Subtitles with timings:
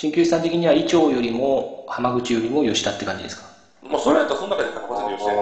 [0.00, 3.50] 鍼灸師さん的には伊調よりも浜口よりも吉田って感じですか？
[3.82, 5.38] もうそれやったらその中で100%吉田や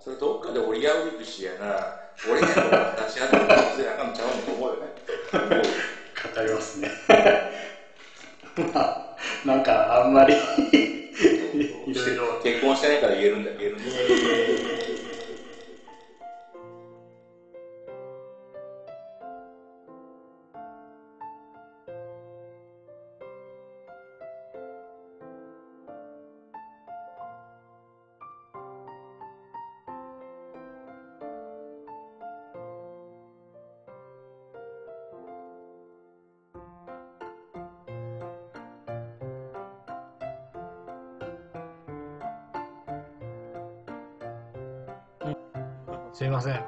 [0.00, 1.94] それどっかで折り合うべきしやな。
[2.30, 4.92] 俺が出し合ってるあかんちゃうんと思うよね。
[6.34, 6.90] 語りますね。
[8.74, 9.00] まあ
[9.44, 10.34] なんかあんまり。
[11.86, 12.38] いろいろ。
[12.42, 15.03] 結婚してないから言えるんだ言えるんですすい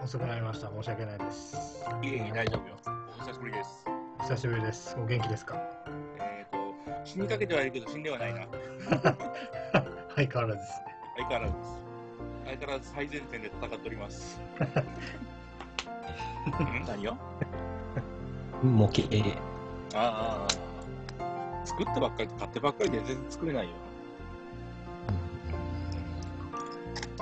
[0.06, 1.56] 遅くなりました申し訳ないです
[2.02, 2.76] いえいえ、大丈夫よ。
[3.18, 3.84] お久しぶりです。
[4.20, 5.56] お久しぶりですお元気ですか？
[6.20, 6.58] えっ、と、
[7.04, 8.46] 死にかけてはいるけど、死んではないな。
[10.14, 11.70] 相変わらずですね相変わらずです。
[12.44, 14.40] 相変わらず最前線で戦っております。
[16.46, 16.86] ん？
[16.86, 17.16] 何よ？
[18.62, 19.40] 模型。
[19.96, 23.70] ああ作ってばっかり、買ってばっかりで全然作れないよ。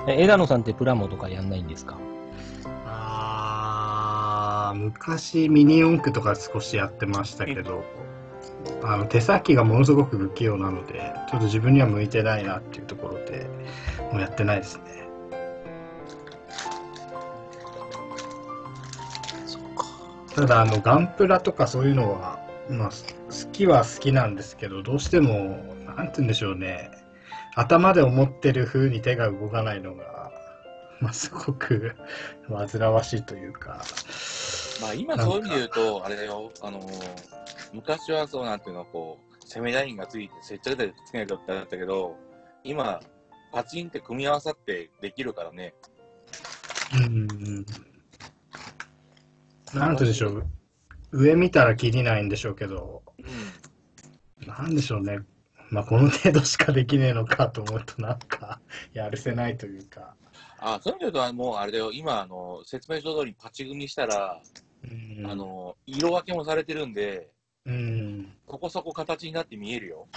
[0.07, 1.97] え枝野さんってプラモとかやんないんですか？
[4.75, 7.83] 昔ミニ四駆とか少しやってましたけど、
[8.83, 13.47] あの手先がものすごく不器用なのでちょっと自分には向いてないなっていうところで
[14.11, 14.95] もうやってないですね。
[20.35, 22.39] ただあのガンプラとかそういうのは、
[22.69, 26.91] まあ、す好きは好きなんですけどどうしてもなんて言うんでしょうね。
[27.55, 30.29] 頭で思ってる風に手が動かないのが、
[30.99, 31.95] まあ、すごく
[32.51, 33.81] 煩わしいというか
[34.81, 37.35] まあ今そういう意味で言うと、あれだよ、あのー
[37.73, 42.15] 昔はそうなんていうの、こう、攻めラインがついて、接着剤つけないとってなったけど、
[42.63, 43.01] 今、
[43.51, 45.73] パチンって組み合わさってできるからね。
[46.93, 47.65] うん
[49.73, 50.45] なんて言うんでしょう。
[51.11, 53.03] 上見たらきりないんでしょうけど。
[54.41, 54.47] うん。
[54.47, 55.19] なんでしょうね。
[55.69, 58.61] まあこの程度しかできねえのかと思うとなんか
[58.93, 60.15] やるせないというか、
[60.59, 64.41] あ、そういう意味で言うと、もうあれだよ、今、あの、説明書通りパチ組みしたら、
[65.19, 67.29] うん、あの、色分けもされてるんで、
[67.65, 70.07] うんそこそこ形になって見えるよ。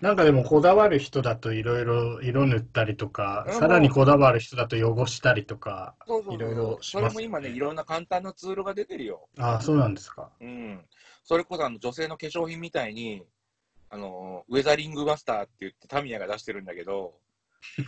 [0.00, 5.94] なんかでもこだわる人だといろいろ色塗ったりとか、うんさらにこだわる人だと汚したりとか、
[6.30, 9.28] いろいろしそますれも今ね、いろんな簡単なツールが出てるよ。
[9.38, 10.30] ああ、そうなんですか。
[10.40, 10.84] うん。
[11.22, 13.22] それこそあの女性の化粧品みたいに、
[13.88, 17.14] あの、ウェザリングマスターって言ってタミヤが出してるんだけど、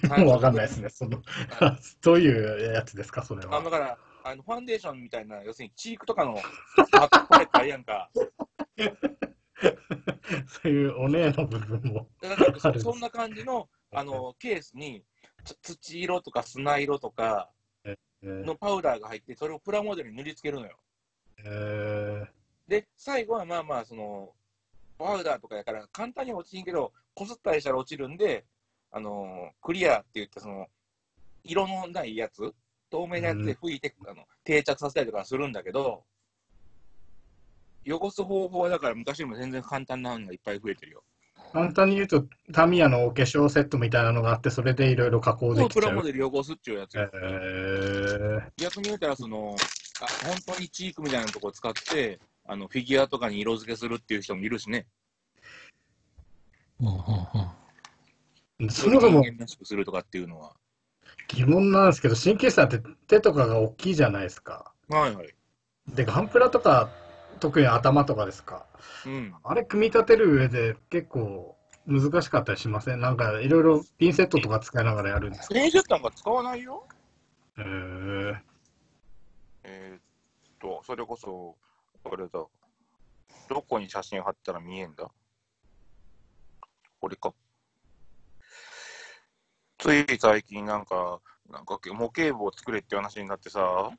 [0.08, 0.88] も うわかんないですね。
[0.88, 1.20] その、
[2.02, 3.70] どういうやつですか、それはあだ。
[3.70, 6.34] から、あのファンデーションみたいな、要するにチークとかの
[6.90, 8.10] パッパレットあるやんか。
[10.48, 12.08] そういうお姉の部分も。
[12.22, 15.04] あるそそんな感じのあのケースに
[15.44, 17.50] つ土色とか砂色とか
[17.84, 20.76] えーのパウダーが入って、それをプラモデルに塗りつけるのよ。
[21.38, 22.26] えー
[22.66, 24.34] で、最後はまあまあ、その、
[24.98, 28.44] パウダーとかやから簡単には落ちんけど、こすったりしたら落ちるんで、
[28.90, 30.66] あのクリアって言って、その、
[31.44, 32.52] 色のないやつ、
[32.90, 36.04] 透明なやつで拭いて、あの定着させたりとかするんだけど、
[37.86, 41.04] 汚す方法はだから昔よりも全然簡単なのがいっぱい増えてるよ。
[41.52, 45.82] 簡単に言うと、タミヤのお化粧セットみたいなのがあって、それでいろいろ加工できちゃう。
[45.82, 47.10] プラモデル汚すっていうやつえよ。
[47.12, 49.54] ー逆に言うたら、その、
[50.00, 54.86] あ本当にチークみたいなところを使って、あの、フィギュアとかに色付けするっていう人もいるしね。
[56.80, 56.94] うんうん
[58.60, 58.70] うん。
[58.70, 60.52] そもそも人間らしくするとかっていうのは。
[61.28, 64.72] 疑問なんですけど、神経質って手とかが大きいじゃないですか。
[64.88, 65.34] はいはい。
[65.88, 66.90] で、ガンプラとか、
[67.40, 68.66] 特に頭とかですか。
[69.04, 69.34] うん。
[69.42, 73.00] あれ、組み立てる上で結構難しかったりしません？
[73.00, 75.54] なんかいろいろピンセットとか使いながらやるんですか？
[75.54, 76.84] ペンセットなんか使わないよ。
[77.58, 78.36] へー
[79.64, 80.00] えーっ
[80.60, 81.56] と、それこそ、
[82.04, 82.44] あれだ。
[83.48, 85.08] どこに写真貼ったら見えんだ？
[87.00, 87.32] これか。
[89.86, 93.92] つい最近なんか、なんか模型部を作れって話になってさ、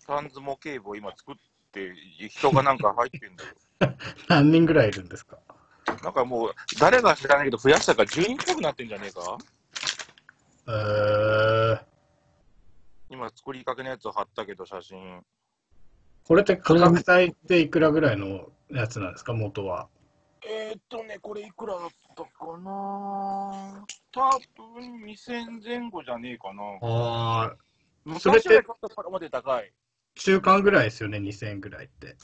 [0.00, 1.34] サンズ模型部を今作っ
[1.70, 1.94] て、
[2.28, 3.50] 人がなんか入ってんだよ。
[4.28, 5.38] 何人ぐらいいるんですか？
[6.02, 9.38] なんかもう、誰が知らないけど増やしたから10人っぽくなってんじゃねえか？
[10.66, 11.80] えー、
[13.10, 15.24] 今作りかけのやつを貼ったけど、写真。
[16.24, 19.32] これって価格帯っていくらぐらいのやつなんですか？
[19.32, 19.88] 元は。
[20.46, 23.86] えー、っとね、これいくらだったかな？
[24.12, 26.62] 多分2000前後じゃねえかな。
[26.82, 27.56] あ
[28.06, 28.62] あ、それって
[29.10, 29.72] まで高い。
[30.16, 32.16] 中間ぐらいですよね、2000円ぐらいって。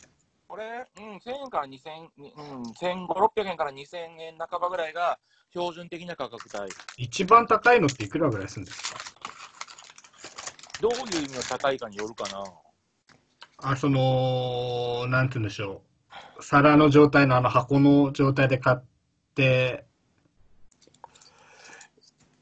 [0.49, 2.23] これ、うん、1000円から2000、う
[2.59, 5.19] ん、1500、600円から2000円半ばぐらいが
[5.51, 6.71] 標準的な価格帯。
[6.99, 8.99] 一番高いのっていくらぐらいするんですか？
[10.83, 12.45] どういう意味の高いかによるかな。
[13.63, 15.90] あ、その、なんて言うんでしょう。
[16.43, 18.83] 皿の状態のあの箱の状態で買っ
[19.35, 19.87] て、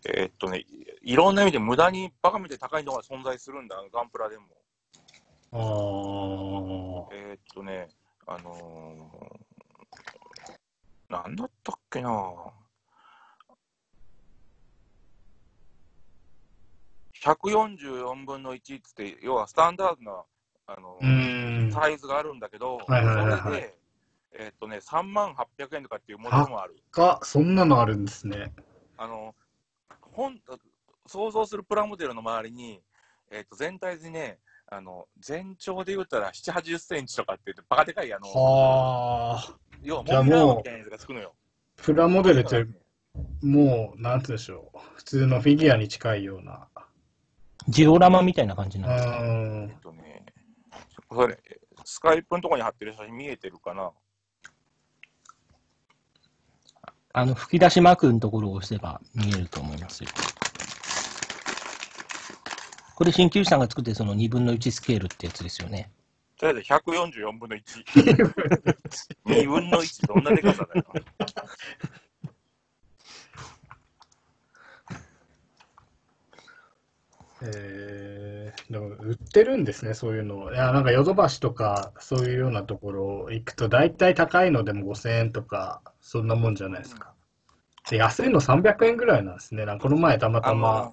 [0.04, 4.46] えーっとね、いいろんな意味で無駄にバカみたいに高いのが存在するんだ、ガンプラでも。
[5.52, 7.16] あー。
[7.16, 7.88] えーっとね、
[8.26, 12.10] あのー、なんだったっけな。
[17.22, 20.24] 144分の1っつって、要はスタンダードな、
[20.66, 21.72] あのうーん。
[21.72, 23.40] サイズがあるんだけど、はいはいはいはい。
[23.40, 23.78] それで、
[24.38, 26.76] えーっとね、3万800円とかっていうものもある。
[26.92, 28.52] か、そんなのあるんですね。
[28.96, 29.34] あの、
[30.00, 30.40] 本、
[31.06, 32.80] 想像するプラモデルの周りに、
[33.32, 34.38] えっ、と、全体でね、
[34.70, 39.56] あの、全長で言ったら7、80センチとかって言って、バカでかい、あの、はあ。
[39.82, 41.34] 要はじゃあモみたいなやつがつくのよ。
[41.76, 42.66] プラモデルって、
[43.42, 44.78] もう、なんて言うんでしょう。
[44.94, 46.68] 普通のフィギュアに近いような。
[47.68, 49.18] ジオラマみたいな感じうなんですか？
[49.20, 49.24] ー
[49.66, 49.80] んえっ。
[49.80, 50.24] とね、
[51.10, 51.38] それ、
[51.84, 53.92] スカイプのとこに貼ってる写真見えてるかな？
[57.12, 60.10] あの、吹き出しマークのところを押せば見えると思いますよ。
[62.94, 65.90] これ、鍼灸師さんが作ってるその2分の1スケールってやつですよね。
[66.38, 67.84] とりあえず144分の1。
[69.26, 70.86] 2分の1、どんなでかさだよ。
[77.42, 80.52] えー、でも売ってるんですね、そういうの。
[80.52, 87.14] いや、なんかヨドバシとか、そういうようなところ行くと、大体高いのでも5000円とか、そんなもんじゃないですか。
[87.90, 89.64] で安いの300円ぐらいなんですね。
[89.64, 90.92] なんかこの前たまたま、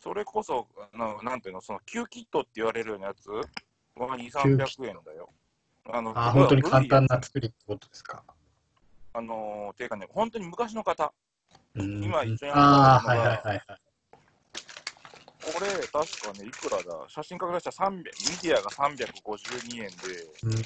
[0.00, 3.28] それこそ、あのなんていうの、その、キューキットって言われるようなやつ？
[3.30, 3.44] は
[4.16, 5.28] 2、キューキ300円だよ。
[5.90, 7.16] あの、あ、本当に簡単な。
[7.16, 8.22] な作りってことですか？
[9.12, 11.12] あのー、ていうかね、本当に昔の方、
[11.74, 13.87] うん今一緒にあっのがはいはいはいはい。
[15.58, 16.84] これ、確かね、いくらだ？
[17.08, 20.06] 写真拡大したら300、ミディアが352円で、
[20.44, 20.64] うん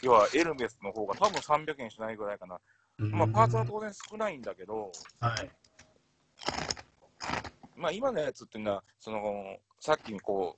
[0.00, 2.58] 要はエルメスの方が多分300円しないぐらいかな。
[2.98, 5.50] うんまあ、パーツは当然少ないんだけど、はい。
[7.76, 9.20] まあ、今のやつっていうのは、その、
[9.80, 10.56] さっきにこ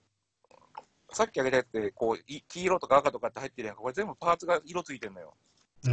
[1.10, 5.34] う、さっき挙げたやつって、こう、い黄色とか赤とかって入ってるやんか、これ全部パーツが色ついてるのよ。
[5.84, 5.92] うー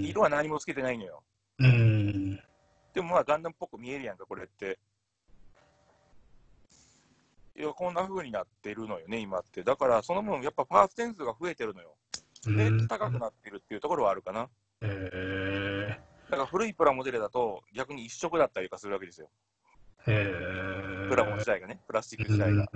[0.00, 0.04] ん。
[0.04, 1.22] 色は何もつけてないのよ。
[1.58, 2.40] うーん。
[2.92, 4.78] でもまあ、ガンダムっぽく見えるやんか、これって。
[7.56, 9.62] いや、こんな風になってるのよね、今って。
[9.62, 11.96] だから、その分、やっぱパーツ点数が増えてるのよ。
[12.44, 14.48] で、うん高くなってるっていうところはあるかな。
[14.80, 15.88] えー、
[16.30, 19.28] だから、古いプラモデルだと、逆に一色だったりとかするわけですよ。
[20.06, 22.66] えー、プラモ自体がね、プラスチック自体が。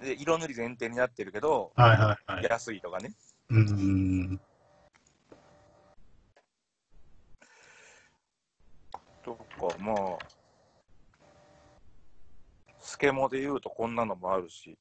[0.00, 2.44] で、色塗り前提になってるけど、はいはいはい。
[2.44, 3.12] 安いとかね。
[3.50, 4.40] うん。
[9.24, 9.44] とか、
[9.80, 10.37] まあ、
[12.88, 14.78] スケモで言うとこんなのもあるし、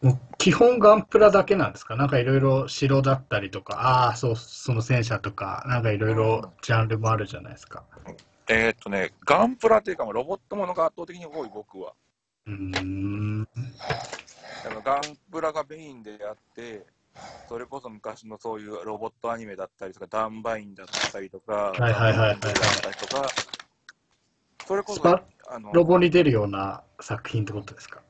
[0.00, 1.94] もう基本ガンプラだけなんですか？
[1.94, 7.84] なんかいろいろ城だったりとか、ああ、そう、その戦車とか、なんかいろいろジャンルもあるじゃないですか。
[8.48, 11.92] えーっとね、ガンプラっていうか、ロボットものが圧倒的に多い、僕は。
[12.46, 13.44] うーん。
[13.44, 15.00] だからガン
[15.30, 16.86] プラがメインであって、
[17.48, 23.22] それこそ昔のそういうロボットアニメだったりとか、ダンバインだったりとか、はいはいはいはいダンバインだったりとか、
[24.66, 25.22] それこそあ
[25.58, 28.02] のロボに出るような作品ってことですか？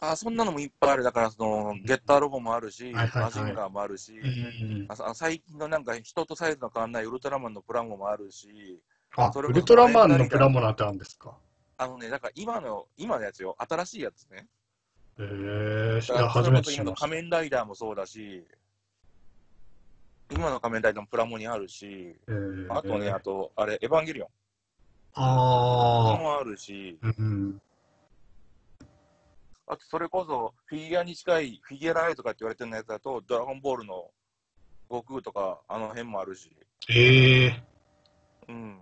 [0.00, 1.02] あ、そんなのもいっぱいある。
[1.02, 4.86] だから、その、ゲッターロボもあるし、はいはいはいマジンガーもあるし、うん。
[4.88, 8.80] あさ最近のなんか人とサイズの変わんないウルトラマンのプラモもあるし、
[9.16, 11.36] あ、それウルトラマンのプラモなんてあるんですか？
[11.78, 14.46] あのね、だから今の、今のやつよ、新しいやつね。
[15.18, 17.22] えー、初めて知りました仮。
[17.22, 18.44] 面ライダーもそうだし、
[20.30, 24.28] 今の仮面ライダーもプラモにあるし、えー、あとね、あと、あれ、エヴァンゲリオン
[25.20, 27.60] ああ、もあるし、うん。
[29.66, 34.10] あとそれこそフィギュアに近い、フィギュアライとかって言われてるやつだと、ドラゴンボールの
[34.88, 36.50] 悟空とか、あの辺もあるし、
[36.88, 37.62] ええ
[38.48, 38.78] うん。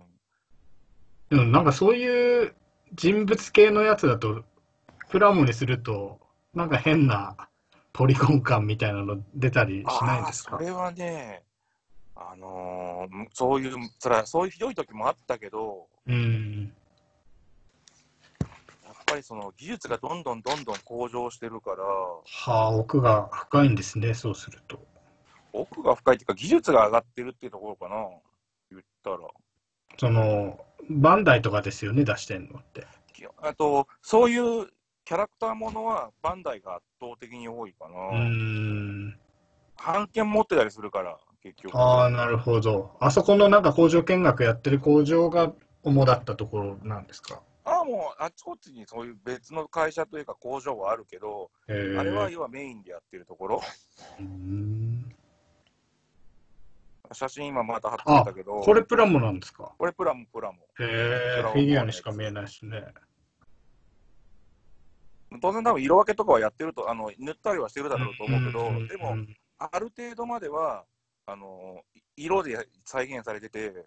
[1.29, 2.55] でもなんかそういう
[2.93, 4.45] 人物系のやつだと、
[5.09, 6.19] プラモにすると、
[6.53, 7.35] なんか変な
[7.91, 10.57] ポリゴン感みたいなの出たりしないんですか？
[10.57, 11.43] それはね、
[12.15, 16.73] あのーそういう、そら、そういうひどい時もあったけど、うん。
[18.85, 24.79] やっぱりその技術がどんどんどんどん向上してるから、はあ、奥が深いんですね、そうすると。
[25.53, 27.95] 奥が深いっていうか、技術が上がってるっていうところかな、
[28.71, 29.17] 言ったら。
[29.97, 30.59] その、
[30.89, 32.85] バンダイとかですよね、出してんのって。
[33.13, 34.67] きあと、そういう
[35.03, 38.19] キャラクターものはバンダイが圧倒的に多いかな。
[38.19, 39.19] うーん。
[39.77, 41.77] 版権持ってたりするから、結局。
[41.77, 42.95] ああ、なるほど。
[42.99, 45.53] あそこのなんか工場見学やってる工場が
[45.83, 47.41] 主だったところなんですか？
[47.63, 53.61] ああ、もう、あっちこっちにそういう別の会社というか工場はあるけど、あれは要はメインでやってるところ。
[57.13, 59.73] 写真今また貼ってあたけど、これプラモなんですか？
[59.77, 60.57] これプラモプラモ。
[60.57, 60.61] へ
[61.39, 62.83] え、フィギュアにしか見えないですね。
[65.41, 68.87] 当然多分色分けとかはやってると、あの塗ったりはしてるだろうと思うけど、ん。
[68.87, 69.17] でも、
[69.57, 70.85] ある程度までは、
[71.25, 71.81] あの
[72.15, 73.85] 色で再現されてて、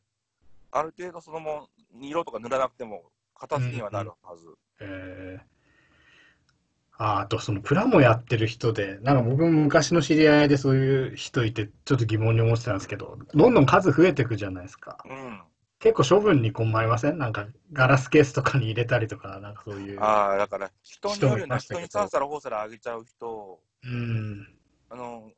[0.73, 1.69] ある程度そのも
[2.00, 3.03] 色とか塗らなくても
[3.35, 4.47] 形にはなるはず。
[4.81, 5.50] えー
[7.03, 14.99] ああとそのプラモやってる人で、なんか僕も昔の知り合いでそういう人いて、ちょっと疑問に思ってたんですけど、どんどん数増えていくじゃないですか。
[15.09, 15.41] うん。
[15.79, 17.17] 結構処分に困りません？
[17.17, 19.99] なんかガラスケースとかに入れたりとか、なんかそういう。
[19.99, 24.47] ああ、だから人によるな、人にさらさらほうさらあげちゃう人、うん。
[24.91, 25.31] あの、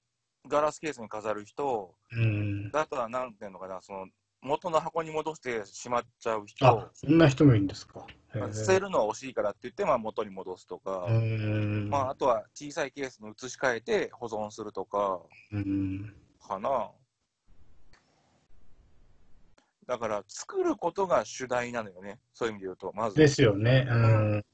[0.48, 2.70] ガラスケースに飾る人、うん。
[2.72, 4.06] あとはなんていうのかな、その
[4.42, 8.06] 元の箱に戻してしまっちゃうあ人、、そんな人もいるんですか。
[8.52, 11.88] 捨てるのは惜しいからって言って、まあ、元に戻すとか、うん。
[11.90, 15.20] まあ、あとは小さいケースに移し替えて保存するとか、
[15.52, 16.14] うん。
[16.40, 16.90] かな。
[19.86, 23.16] だから、作ることが主題なのよね、そういう意味で言うと、まず。
[23.16, 23.86] ですよね。
[23.88, 24.44] うん。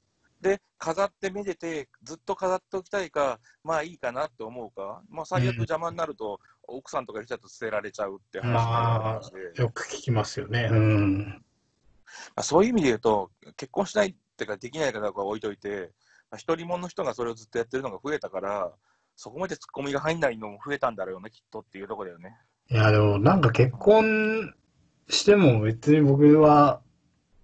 [0.40, 10.68] で、飾ってめでて、ずっと飾っておきたいか、まあいいかなって思うか、まあ最悪邪魔になると、奥さんとかいる人だと捨てられちゃうって話で、よく聞きますよね。
[10.70, 11.42] うん。
[12.36, 15.92] まあ、そういう意味で言うと、結婚しないってか、できないかどうかは置いといて、
[16.30, 18.72] まあ、一人者の人がそれをずっとやってるのが増えたから、
[19.16, 22.36] そこまでツッコミが入んないのも増えたんだろうね、きっとっていうところだよね。
[22.70, 24.54] いや、でもなんか結婚
[25.08, 26.82] しても別に僕は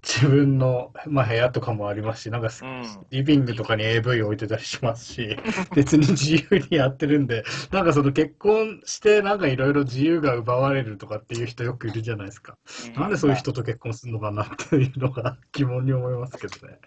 [0.05, 3.07] 自分の、まあ、部屋とかもありますし、なんかうん。
[3.11, 5.37] リビングとかに AV 置いてたりしますし、
[5.75, 7.43] 別に自由にやってるんで、
[7.73, 12.59] なんかその結婚してなんかいろいろ自由が奪われるとかっていう人よくいるじゃないですか。
[12.97, 16.79] なんでそういう人と結婚するのかなっていうのが疑問に思いますけどね。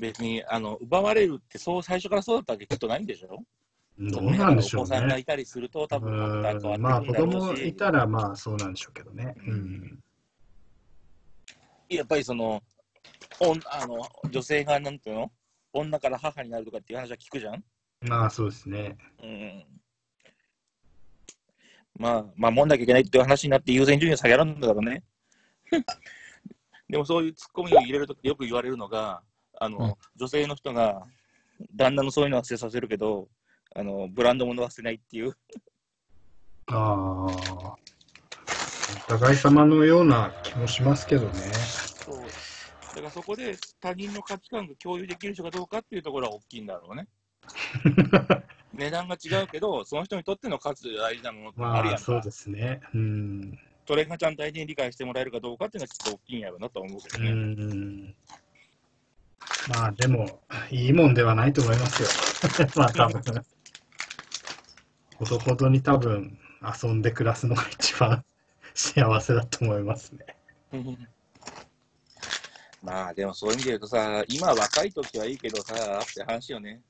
[0.00, 3.42] 別に、あの、奪われるって、そう、最初からそうだったわけきっとないんでしょ？
[3.98, 5.20] どうなんでしょうお子さんがね。
[5.20, 9.34] いたりすると、多う分、変わってくるーんまあ子供いたらまあそうなんでしょうけどね。
[9.46, 9.98] うん。
[11.96, 12.62] やっぱりその、
[13.40, 15.32] おんあの女性がなんていうの？
[15.72, 17.64] 女から母になるとかっていう話は聞くじゃん？
[18.00, 18.96] まあそうですね。
[19.22, 19.64] うん。
[21.98, 25.04] まあ、まあ、守んなきゃいけないっていう話になって優先順位を下げるんだろうね。
[26.88, 29.22] でもそういうツッコミを入れるときよく言われるのが、
[29.60, 31.06] あの、うん女性の人が、
[31.74, 33.28] 旦那のそういうのは捨てさせるけど、
[33.74, 35.36] あの、ブランド物は捨てないっていう。
[36.66, 37.76] ああ。
[39.08, 41.32] お互い様のような気もしますけどね。
[41.32, 42.16] そう。
[42.94, 47.06] だからそこで他人の価値観が共有できる人かどうかっていうところは大きいんだろうね。
[48.74, 51.90] 値段が違うけど、その人にとっての価値で大事なものってあるやんか。
[51.90, 52.80] まあそうですね。
[52.94, 53.58] うん。
[53.86, 57.30] それがちゃんと相手に理解してもらえるかどうかっていうのはきっと大きいんやろうなとは思うけうどね。
[57.32, 58.14] ん。
[59.68, 60.40] まあでも、
[60.70, 62.08] いいもんではないと思いますよ。
[62.76, 63.22] まあ多分。
[65.16, 66.38] ほどほどに多分
[66.82, 68.24] 遊んで暮らすのが一番
[68.74, 70.26] 幸せだと思いますね。
[72.82, 76.80] まあでもそういう意味で言うとさ、今若い時はいいけどさ、って話よね。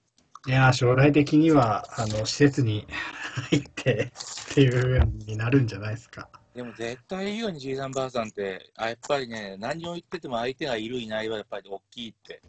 [0.47, 2.87] いやー、将来的には、あの、施設に
[3.51, 4.11] 入って
[4.51, 6.29] っていう風になるんじゃないですか。
[6.55, 12.43] でも絶対言うようにじいさんばあさんって、あやっぱりね、何を言ってても相手がいるいないはやっぱり大きいって。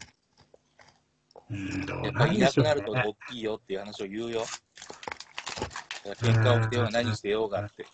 [1.50, 3.04] うん、どうやっぱなんでしょうりいなくなるとね。
[3.28, 4.44] 大きいよっていう話を言うよ。
[6.04, 7.86] 喧嘩をしてようが何してようがって。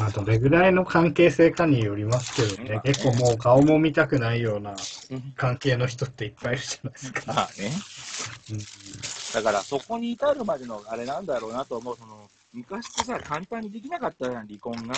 [0.00, 4.72] まあ、どれぐらいの関係性かによりますけどね、まあね結構もう顔も見たくないような
[5.10, 7.22] うん関係の人っていっぱいいるじゃないですか。
[7.26, 7.72] まあね。
[9.32, 11.96] だからそこに至るまでのあれなんだろうなと思う。
[11.96, 14.94] その昔ってさ、簡単にできなかったやん、離婚が。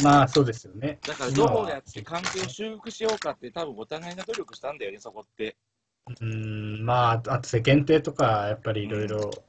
[0.00, 0.98] まあ、そうですよね。
[1.06, 5.56] だからどうやって関係を修復しようかって多分お互いが努力したんだよね、そこって。
[6.20, 9.44] うん、まあ、あと世間体とか、やっぱりいろいろ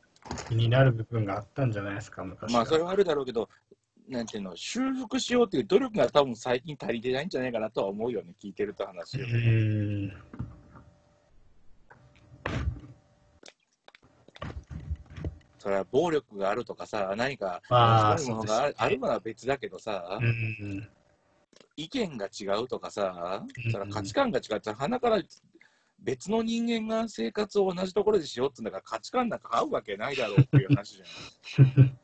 [0.48, 2.60] 気になる部分があったんじゃないですか、昔は。
[2.60, 3.50] まあそれはあるだろうけど、
[4.08, 9.24] なんていうの、修復しようっていう努力が多分最近足りてないんじゃないかなとは思うよね、聞いてると話を。
[9.24, 10.14] うん。
[15.58, 20.90] それは暴力があるとかさ、何かまあそういうものがある,、のは別だけどさ、うん。
[21.78, 25.22] 意見が違うとかさ、うんそれは価値観が違って、鼻から
[26.00, 31.98] 別の人間が生活を同じところでしようってんだから価値観なんか合うわけないだろうっていう話じゃん。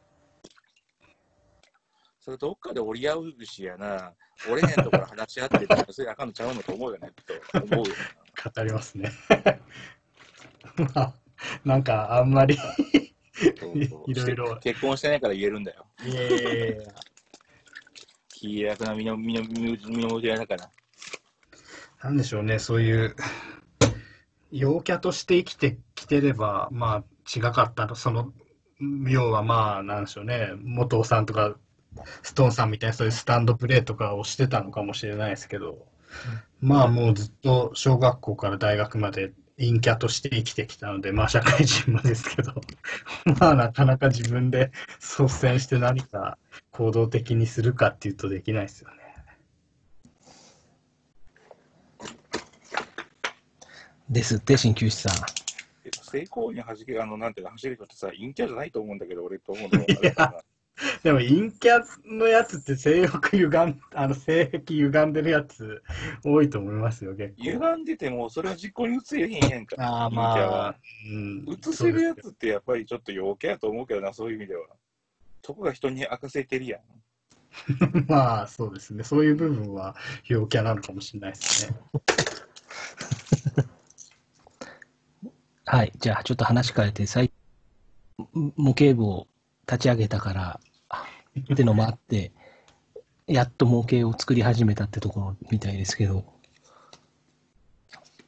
[2.19, 4.13] それどっかで折り合うしやな、
[4.49, 7.11] 折れへんところ話し合ってって、それあかんのちゃうのと思うよね、
[7.51, 7.95] と思うよ
[8.55, 9.11] 語りますね。
[10.95, 11.13] まあ、
[11.63, 12.63] なんかあんまりな。
[13.59, 15.85] そうそう いろいろ結婚してないから言えるんだよ。
[16.05, 16.83] いやいやいや
[18.29, 20.69] 気楽な身の身の身のだから。
[22.01, 23.15] なんでしょうね、そういう、
[24.51, 27.03] 陽キャとして生きてきてれば、まあ、
[27.35, 28.33] 違かったの、その、
[29.07, 31.57] 要はまあ、なんでしょうね、元尾さんとか、
[32.23, 35.85] ストーンさんみたいな、そういうスタンドプレーとかをしてたのかもしれないですけど、
[36.61, 42.53] まあ、もうずっと小学校から大学まで陰キャとして生きてきたので、まあ、社会人もですけど、
[43.39, 46.37] まあ、なかなか自分で率先して何か
[46.71, 48.99] 行動的にするかっていうとできないですよね。
[54.09, 55.13] ですって、鍼灸師さん。
[55.85, 60.41] え成功に走り、あの、なんていうの、走る人ってさ、陰キャじゃないと思うんだけど、俺と思うのもあれだな
[61.03, 65.83] でも陰キャのやつって性欲歪ん、 あの性癖歪んでるやつ
[66.23, 67.43] 多いと思いますよ、結構。
[67.43, 69.75] 歪んでても、それは実行に移せへんやんか。
[69.79, 70.75] ああ、陰キャはまあ、
[71.11, 71.45] うん。
[71.49, 74.67] 移せるやつってやっぱりちょっと陽キャやと思うけどな、そういう意味では。
[75.43, 76.81] そこが人に明かせてるやん。
[78.07, 79.03] まあ、そうですね。
[79.03, 79.95] そういう部分は
[80.25, 81.77] 陽キャなのかもしれないですね。
[85.65, 85.91] はい。
[85.99, 87.31] じゃあ、ちょっと話変えて、最
[88.55, 89.27] 模型部を
[89.67, 90.59] 立ち上げたから、
[91.39, 92.31] ってのもあって、
[93.27, 96.25] やっと模型を作り始めたってところみたいですけど、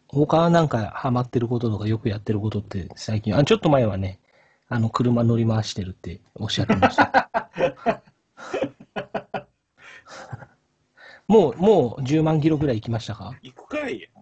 [0.07, 4.19] 他はなんかハマってることとかよくやってることって最近、あ、ちょっと前はね、
[4.67, 7.29] あの、車乗り回してるっておっしゃってました。
[11.27, 13.33] もう、もう10万キロぐらい行きましたか？
[13.41, 14.09] 行くかい。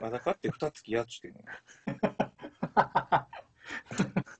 [0.00, 1.38] まだかって二月やっちてんの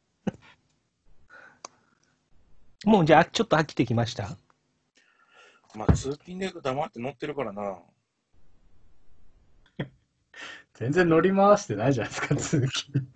[2.87, 4.37] もうじゃあ、ちょっと飽きてきました？
[5.75, 7.79] まあ、通勤で黙って乗ってるからな。
[10.75, 13.09] 全然乗り回してないじゃないですか、通勤。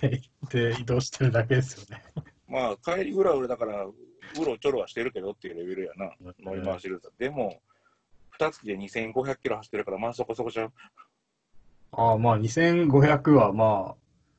[0.00, 0.22] で、
[0.70, 2.04] で移動してるだけですよね。
[2.46, 3.94] まあ、帰りぐらい俺だから、う
[4.44, 6.12] ろちょろはしてるけどっていうレベルやな。
[6.44, 7.10] 乗り回してると。
[7.18, 7.60] でも、
[8.38, 10.72] 二月で2500キロ走ってるから、まあそこそこちゃう。
[11.90, 13.94] ああ、まあ、2500は、まあ、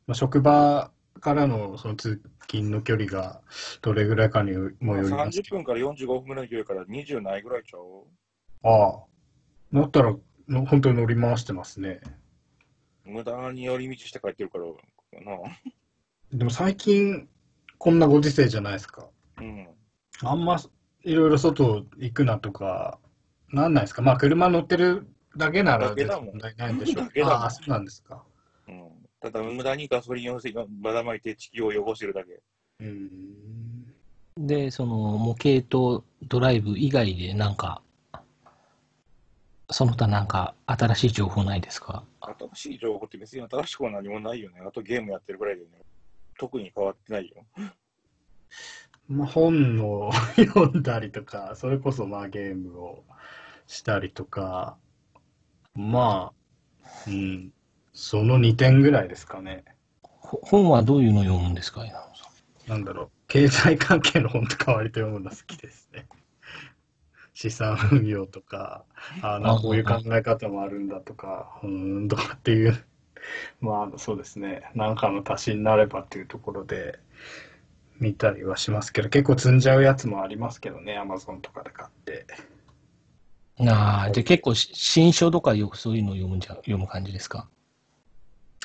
[0.07, 0.91] まあ、職場
[1.23, 3.41] からのその通勤の距離が
[3.81, 8.05] どれぐらいかにもよります30分から45分ぐらいの距離から20ないぐらいちゃう
[8.63, 9.03] ああ。
[9.73, 10.15] だったら、
[10.47, 12.01] の本当に乗り回してますね。
[13.05, 14.65] 無駄に寄り道して帰ってるから
[15.21, 15.37] な。
[16.31, 17.27] でも最近、
[17.77, 19.07] こんなご時世じゃないですか。
[19.39, 19.67] うん。
[20.21, 20.57] あんま
[21.03, 22.99] いろいろ外行くなとか、
[23.51, 24.01] なんないですか？
[24.01, 28.23] まあ、車乗ってるだけなら問題ないんでしょうだけだもんああ、そうなんですか。
[28.67, 28.92] うん。
[29.23, 30.39] ただ、無駄にガソリンを
[30.81, 32.41] ばだまいて地球を汚してるだけ。
[32.81, 33.93] うーん。
[34.37, 37.81] で、その模型とドライブ以外でなんか、
[39.71, 42.03] その他なんか新しい情報ないですか？
[42.19, 44.59] 新しい情報って別に新しくは何もないよね。
[44.67, 45.77] あとゲームやってるぐらいだよね。
[46.37, 47.45] 特に変わってないよ。
[49.07, 53.05] まあ、本を読んだりとか、それこそまあゲームを
[53.67, 54.77] したりとか、
[55.75, 57.53] まあ、うん、
[57.93, 59.63] その2点ぐらいですかね。
[60.01, 62.25] ほ本はどういうのを読むんですか稲野さ
[62.67, 66.07] なんだろう、経済関係の本とか割と読むの好きですね。
[67.33, 68.83] 資産運用とか、
[69.21, 72.83] あなこういう考え方もあるんだとか、うーんとかっていう、
[73.61, 76.99] まあそうですね、なんかの足しになればっていうところで
[77.99, 82.25] 見たりはしますけど、結構積んじゃうやつもありますけどね、アマゾンとかで買って。
[83.63, 87.47] んああ、じゃあ結構し新書とかよくそういうのを読むんじゃ、読む感じですか？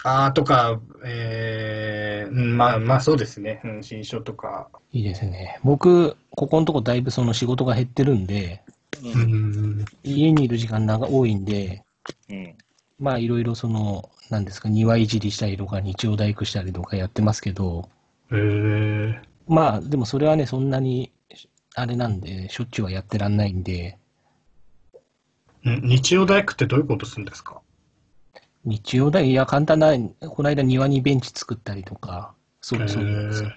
[0.05, 4.69] あーとか、えー、うんまあまあそうですね、うん、新書とか。
[4.93, 5.59] いいですね。
[5.65, 8.63] 僕、ここのとこだいぶその仕事が減ってるんで、
[9.03, 9.09] う。
[9.09, 11.83] うんん、家にいる時間長多いんで、
[12.31, 12.55] うん。
[12.99, 17.89] まあいろいろその、なんですか、庭いじりしたりとか日曜大工したりとかやってますけど、
[18.31, 21.11] えー、まあでもそれはね、そんなに、
[21.75, 23.99] あれなんで、しょっちゅうはやってらんないんで、
[25.65, 27.61] ん日曜大工ってどういうことするんですか？
[28.69, 29.97] 日曜大、いや、簡単な、
[30.29, 33.53] この間庭にベンチ作ったりとか、そう、そうなんですよ。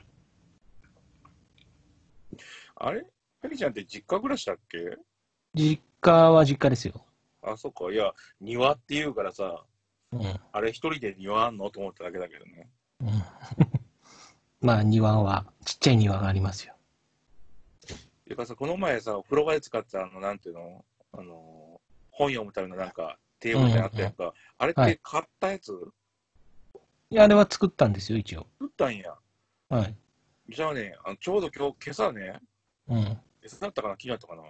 [2.76, 3.06] あれ？
[3.42, 4.78] ペリちゃんって実家暮らしだっけ？
[5.54, 7.06] 実家は実家ですよ。
[7.42, 7.92] あ、そっか。
[7.92, 9.66] いや、庭って言うからさ、
[10.14, 10.40] うん。
[10.54, 12.70] あれ一人で庭あんのと思っただけだけどね。
[13.02, 13.08] うん、
[14.66, 16.74] まあ庭は、ちっちゃい庭がありますよ。
[18.24, 20.86] ていうかさ、この前さ、お風呂場で使ってたあの、なんていうの？
[21.12, 24.34] あの、本読むためのなんか、テーブルみたいなのあったやんか。
[24.58, 25.74] あれっはいて買ったやつ、
[27.10, 28.48] いや、あれは作ったんですよ、一応。
[28.60, 29.14] 作ったんや。
[29.68, 29.96] はい。
[30.48, 32.40] じゃあね、あのちょうど今日、今朝ね、
[32.88, 33.00] うん。
[33.02, 34.44] 今朝だったかな、昨日だったかな、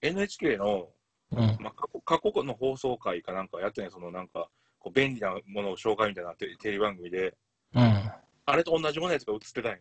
[0.00, 0.88] NHK の、
[1.32, 1.38] うん。
[1.60, 7.34] まあ、過去過去の放送回かなんかやってね、そのなんか、こう便利なものを紹介みたいなテテレビ番組で、
[7.74, 8.12] うん。
[8.46, 9.78] あれと同じようなやつが映ってたんよ。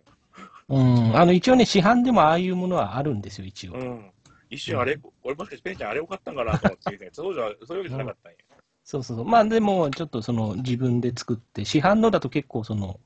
[0.69, 1.15] うん。
[1.15, 3.73] あの、一応ね、市販でもああいうものはあるんですよ、一応。
[3.75, 4.11] うん。
[4.49, 8.37] 一瞬あれ、俺もしかしてペンちゃんあれよかったんかなと思って見て、そうじゃ、そういうわけじゃなかったんや。
[8.85, 9.25] そうそうそう。
[9.25, 12.99] まあでも、ちょっとその自分で作って、市販のだと結構その、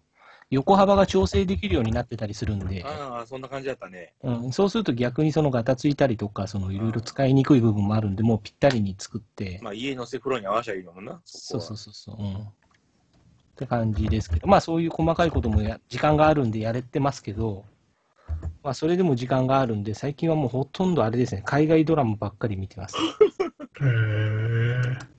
[0.52, 4.14] 横幅が調整できるようになってたりするんで、ああ、そんな感じだったね。
[4.22, 11.22] うん、そうすると逆にそのガタついたりとか、そのいろいろ使いにくい部分もあるんで、もうぴったりに作って、まあ家のセフロに合わせゃいいのもんな。
[11.24, 12.42] そうそうそそうそう、うん。
[12.42, 12.46] っ
[13.56, 17.64] て感じですけど、まあそういう細かいこともや時間があるんでやれてますけど、
[18.64, 22.98] まあそれでも時間があるんで、最近はもうほとんどあれですね、海外ドラマばっかり見てます。
[22.98, 25.19] へーこは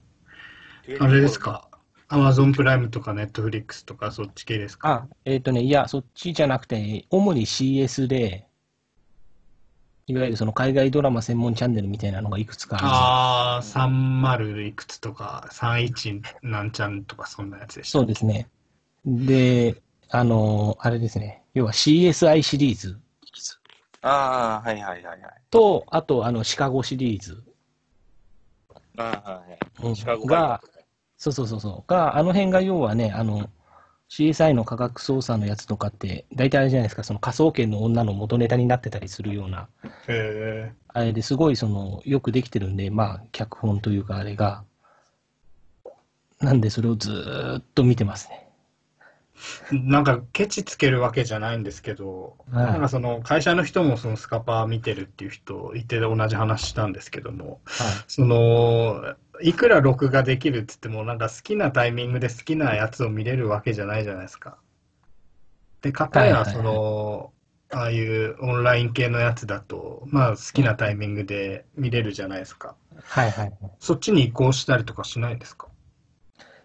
[0.99, 1.69] あれですか？
[2.09, 4.89] アマゾンプライムとかネットフリックスとかそっち系ですか？
[4.89, 8.47] あ、えっ、とね、いや、そっちじゃなくて、主に CS で、
[10.07, 17.99] いわゆるその海外ドラマ専門チャンネルみたいなのがいくつかあるんですよああ、30いくつとか、31なんちゃんとかそんなやつでした。
[17.99, 18.49] そうですね。
[19.07, 21.45] で、あの、あれですね。
[21.55, 22.99] 要は CSI シリーズ
[24.03, 25.43] ああ、はいはいはいはい。
[25.51, 27.45] と、あと、あの、シカゴシリーズ
[28.97, 29.97] ああ、はいうんはい。
[29.97, 30.61] シカゴが、
[31.21, 31.91] そうそうそうそう。
[31.91, 33.51] が、あの辺が要はね、あの、
[34.09, 39.69] CSI の科学捜査のやつとかって、大体あれじゃないですか、その科捜研の女の元ネタになってたりするような、
[40.09, 44.65] へあれですごいその、よくできてるんで、まあ、脚本というかあれが、
[46.41, 48.49] なんでそれをずーっと見てますね。
[49.73, 49.77] え。
[49.79, 57.89] なんか、ケチつけるわけじゃないんですけど、はいなんかその会社の人もそのスカパー見てるっていう人いて同じ話したんですけども、はい。
[58.09, 64.59] その、いくら録画できるって言っても、なんか好きなタイミングで好きなやつを見れるわけじゃないじゃないですか。
[65.83, 67.33] で、かたや、その、
[67.73, 72.75] ああいうオンライン系のやつだと、まあ好きなタイミングで見れるじゃないですか。
[73.03, 73.53] はいはい。
[73.79, 75.69] そっちに移行したりとかしないですか？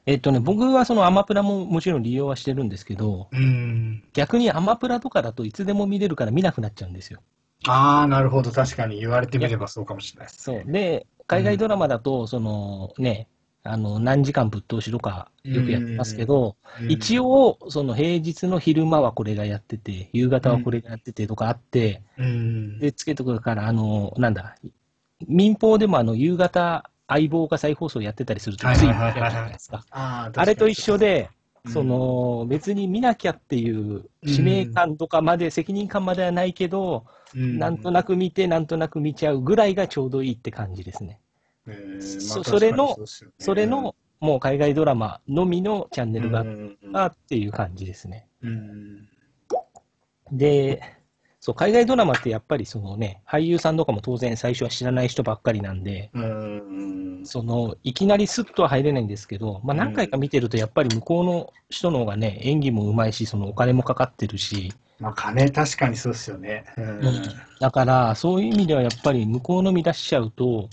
[0.07, 4.03] えっとね、僕はそのアマプラももちろん利用はしてるんですけど、うーん。
[4.13, 7.21] 逆にアマプラとかだといつでも見れるから見なくなっちゃうんですよ。
[7.67, 8.51] ああ、なるほど。
[8.51, 10.55] 確かに言われてみればそうかもしれないですそう。
[10.57, 10.63] ね。
[10.65, 13.27] で、海外ドラマだと、そのね、
[13.63, 22.79] あの、何時間ぶっ通しとかよくやってますけど、うん一、応、その平日の昼間はこれがやってて、夕方はこれがやっててとかあって、うん。
[22.79, 24.55] で、つけとくから、あの、なんだ、
[25.27, 29.83] 民放でもあの、夕方、相棒が再放送やってたりするとつい見ちゃうじゃないですか。
[29.91, 41.19] ああれと一緒で、うんその、別に見なきゃっていう使命感とかまで、責任感まではないけど、なんとなく見て、なんとなく見ちゃうぐらいがちょうどいいって感じですね。
[41.65, 42.21] く、えー。
[42.21, 42.97] そまあそれの
[43.39, 46.45] それの、もう海外ドラマのみのチャンネルが
[46.93, 48.27] あっていう感じですね。
[48.41, 49.09] うん。
[50.31, 50.81] で、
[51.45, 66.65] そう、海外ドラマってやっぱりそのね、俳優さんとかも当然最初は知らない人ばっかりなんで、うんその、いきなりスッとは入れないんですけど、まあ何回か見てるとやっぱり向こうの人の方がね、演技も上手いし、そのお金もかかってるし、まあ、金、確かにそうですよね。
[66.77, 67.21] うん
[67.59, 70.67] だから、そういう意味ではやっぱり向こうの見出しちゃうと、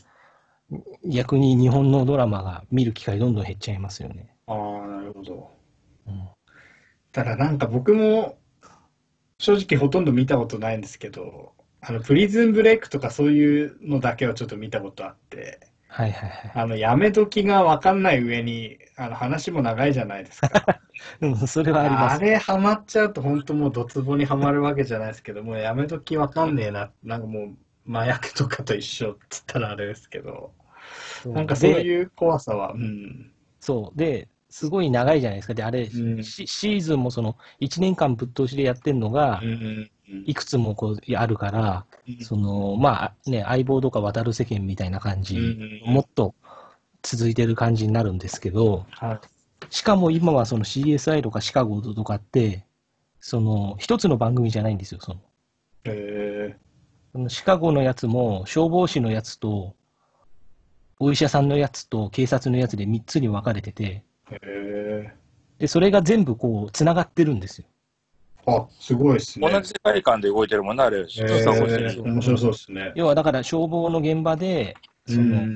[1.05, 4.35] 逆に日本のドラマが見る機会どんどん減っちゃいますよね。
[4.47, 5.51] ああ、なるほど。
[6.07, 6.29] うん
[7.13, 8.39] ただなんか僕も
[9.43, 16.53] 正直ほとんど見たことないんですけど、あのプリズンブレイクとかそういうのだけはちょっと見たことあって、はいはいはい。
[16.55, 20.81] あのやめ時がわかんない上にあの話も長いじゃないですか。
[21.21, 22.17] うん、それはあります。
[22.17, 27.57] あれハマっちゃうと本当もうドツボにはまるわけじゃないですけど、もうやめ時わかんねえな、なんかもう
[27.91, 30.53] 麻薬とかと一緒っつったらあれですけど、
[31.27, 33.33] なんかそうでいう怖さは、うん。
[33.59, 33.99] そう。
[33.99, 35.55] で、すごい長いじゃないですか。
[35.55, 36.23] で、あれ、うん。
[36.23, 39.91] シシーズンもその、1年間ぶっ通しでやってんのがう、ん
[40.27, 41.87] いくつもこう、あるから、
[42.21, 45.41] その、まあ、ね、相棒とか渡る世間みたいな感じ、う
[45.89, 46.35] んもっと
[47.03, 49.21] 続いてる感じになるんですけど、はい。
[49.71, 52.67] しかも今はその CSI とかシカゴとかって、
[53.21, 55.01] その、一つの番組じゃないんですよ。
[55.01, 55.21] その、
[55.85, 56.57] え
[57.13, 59.75] そのシカゴのやつも、消防士のやつと、
[61.01, 65.15] お医者さんのやつと警察のやつで3つに分かれてて、ー、え
[65.59, 67.67] で、それが全部こう、繋がってるんですよ。
[68.47, 69.51] ー、あ、すごいですね。
[69.51, 70.99] 同じ世界観で動いてるもんな、あれ。
[70.99, 72.93] 面白そうですね。
[72.95, 75.47] 要はだから消防の現場で、その、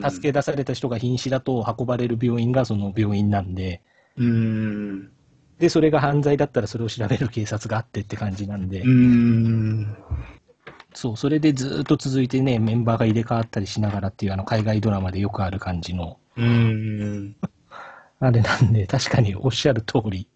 [0.00, 3.82] の助け出された人が瀕死だと運ばれる病院がその病院なんで、
[4.16, 5.12] うーん。
[5.58, 9.96] で、それが犯罪だったらそれを調べる警察があってって感じなんでうー、ん。
[10.94, 17.36] そう、それでずーっと続いてね、メンバーが入れ替わったりしながらっていうあの海外ドラマでよくある感じの、うーん。
[18.20, 20.28] あれなんで、確かにおっしゃる通り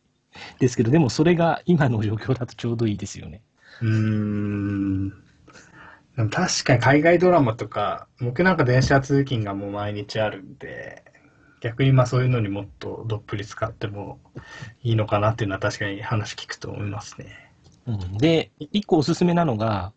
[0.59, 3.43] ですけど、でもそれが今の状況だとちょうどいいですよね。
[3.81, 5.13] うーん。
[6.31, 11.03] 確かに海外ドラマとか、僕なんか電車通勤がもう毎日あるんで、
[11.61, 14.19] 逆にまあそういうのにもっとどっぷり使っても
[14.83, 17.53] いいのかなっていうのは確かに話聞くと思いますね。
[17.87, 19.93] うん、で、一個おすすめなのが、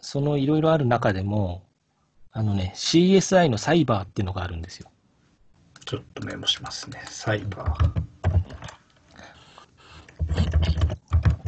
[0.00, 1.64] そのいろいろある中でも、
[2.32, 4.90] あのね、CSI のサイバーっていうのがあるんですよ。
[5.86, 7.00] ちょっとメモしますね。
[7.06, 7.90] サイバー。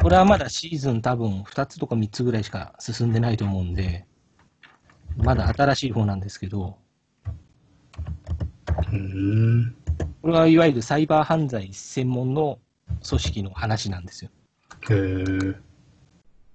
[0.01, 4.05] これはまだシーズン多分2つとか3つぐらいしか進んでないと思うんで、
[5.17, 6.77] まだ新しい方なんですけど、
[8.91, 9.75] うーん。
[10.21, 12.59] これはいわゆるサイバー犯罪専門の
[13.05, 14.31] 組織の話なんですよ。
[14.89, 15.57] へー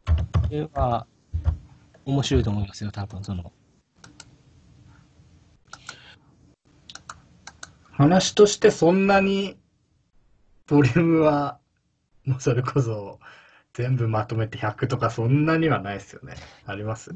[0.07, 1.07] これは
[2.07, 3.53] 面白いと思いますよ、多分その。
[7.97, 9.57] 話としてそんなに
[10.67, 11.59] ボリュームは、
[12.25, 13.19] もうそれこそ
[13.73, 16.35] 全部まとめて100とかそんなにはないですよね。
[16.67, 17.15] あります？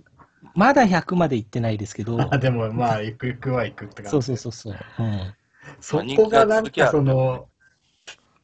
[0.54, 4.10] まだ100まで行ってないですけど、あでもまあ、ゆくゆくはいくって感じ。
[4.10, 4.76] そうそうそうそう。
[5.00, 5.34] うん
[5.80, 7.48] そこがなんかその、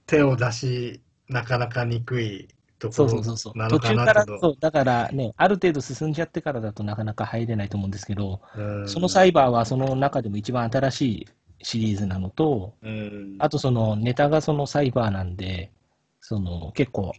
[0.07, 3.69] 手を出し、なかなかにくいとこそうろそうそうそう。
[3.71, 4.25] 途中から。
[4.27, 11.29] そう、だからね、ある程度進んじゃってからだとなかなか入れないと思うんですけど、うんそのサイバーはその中でも一番新しい
[11.65, 13.37] シリーズなのと、うん。
[13.39, 15.73] あとそのネタがそのサイバーなんで、
[16.21, 17.13] その結構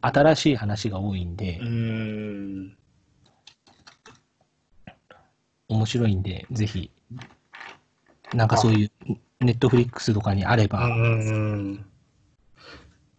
[0.00, 2.76] 新しい話が多いんでう、ん。
[5.68, 6.90] 面白いんで、ぜひ、
[8.32, 8.90] なんかそういう
[9.40, 11.84] ネットフリックスとかにあれば、うん。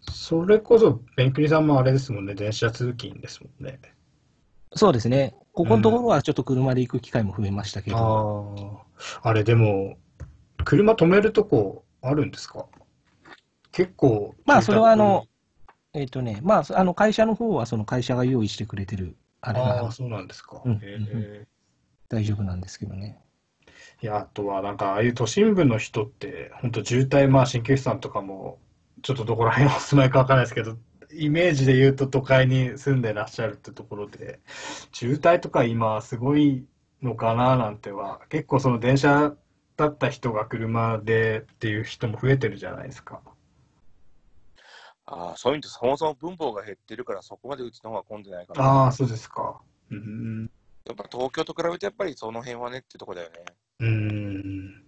[0.01, 3.79] それこそ、ベンクリさんもあれですもんね、電車通勤ですもんね。
[4.75, 8.83] そうですね、ここのところはちょっと車で行く機会も増えましたけど、あ
[9.23, 9.29] あ。
[9.29, 9.97] あれ、でも、
[10.65, 12.65] 車止めるとこあるんですか？
[13.71, 14.35] 結構。
[14.45, 15.25] まあそれはあの、
[15.93, 20.61] えっ、とね、まあ、あの会社の方はその会社が用意してくれてる、あれがああ、そうなんですか。
[20.65, 20.79] うん
[22.09, 23.19] 大丈夫なんですけどね。
[24.01, 28.57] いや、あとは、なんか、ああいう都心部の人って、本当渋滞、まあ、鍼灸師さんとかも、
[29.03, 30.75] ちょっとどこら辺お住まいかわからないですけど、
[31.13, 34.39] イメージで言うと都会に住んでらっしゃるってところで、
[34.91, 36.65] 渋滞とか今、すごい
[37.03, 39.33] のかななんては、結構その電車
[39.79, 43.21] だった人が車でっていう人も増えてるじゃないですか。
[45.05, 48.61] ああ、そういう意味でそもそも分母が減ってるから、そこまでうちの方が混んでないかな。
[48.61, 49.59] ああ、そうですか。
[49.89, 50.51] うん。
[50.85, 53.35] やっぱ東京と比べてやっぱりその辺はねってとこだよね。
[53.79, 54.83] うん。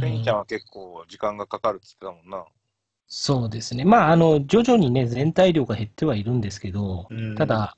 [0.00, 2.46] ペニちゃんは結構時間がかかるって言ってたもんな。
[3.08, 3.84] そうですね。
[3.84, 7.76] まあ、あの、徐々にね、全体量が減ってはいるんですけど、うんただ、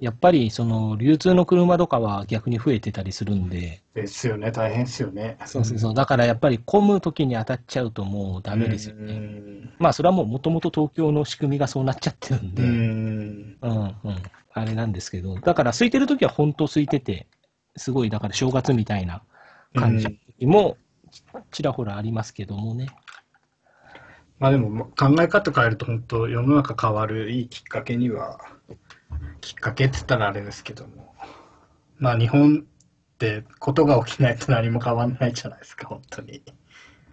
[0.00, 5.36] やっぱり、その、流通の車とかは逆に増えてたりするんで、ですよね、大変ですよね。
[5.44, 5.94] そうそうそう。
[5.94, 9.12] だからやっぱり混む時に当たっちゃうともうダメですようね。
[9.14, 9.72] ん。
[9.78, 13.58] まあ、それはもう元々東京の仕組みがそうなっちゃってるんで、うん。
[13.60, 13.96] うん、うん。
[14.52, 17.26] あれなんですけど、だから空いてる時は本当空いてて、
[17.76, 19.22] すごい、だから正月みたいな
[19.74, 20.76] 感じも
[21.50, 22.86] ちらほらありますけどもね。
[24.38, 28.40] まあでもま考え方変えると本当世の中変わるいいきっかけには、
[29.40, 31.14] きっかけって言ったらあれですけども、
[31.98, 36.42] まあ日本ってことが起きないと何も変わんないじゃないですか、本当に。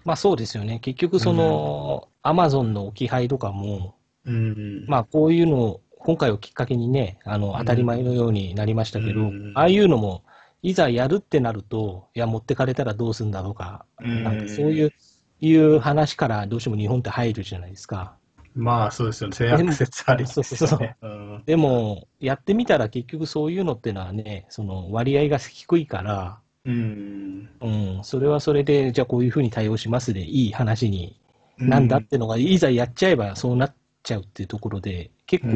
[0.06, 0.80] まあそうですよね。
[0.80, 4.86] 結局その、アマゾンの置き配とかも、うん。
[4.88, 10.24] まあこういうのを、今回をきっかけにね、あの、当たり前のようになりましたけど、うんああいうのも、
[10.62, 14.94] いざやるってなると、いや、持ってかれたらどうすんだとか、うんなんかそういう、
[15.40, 18.17] いう話からどうしても日本って入るじゃないですか。
[18.58, 20.48] まあそうですよね、制約説ありですよね。
[20.48, 21.08] そうそうそう う
[21.40, 27.50] んでも、やってみたら結局そういうのってのはね、その割合が低いから、うん。
[27.62, 31.18] うん、それはそれで、じゃあこういうふうに対応しますでいい話に
[31.58, 35.52] なんだってのが、いざやっちゃえばそうなっちゃうっていうところで、結構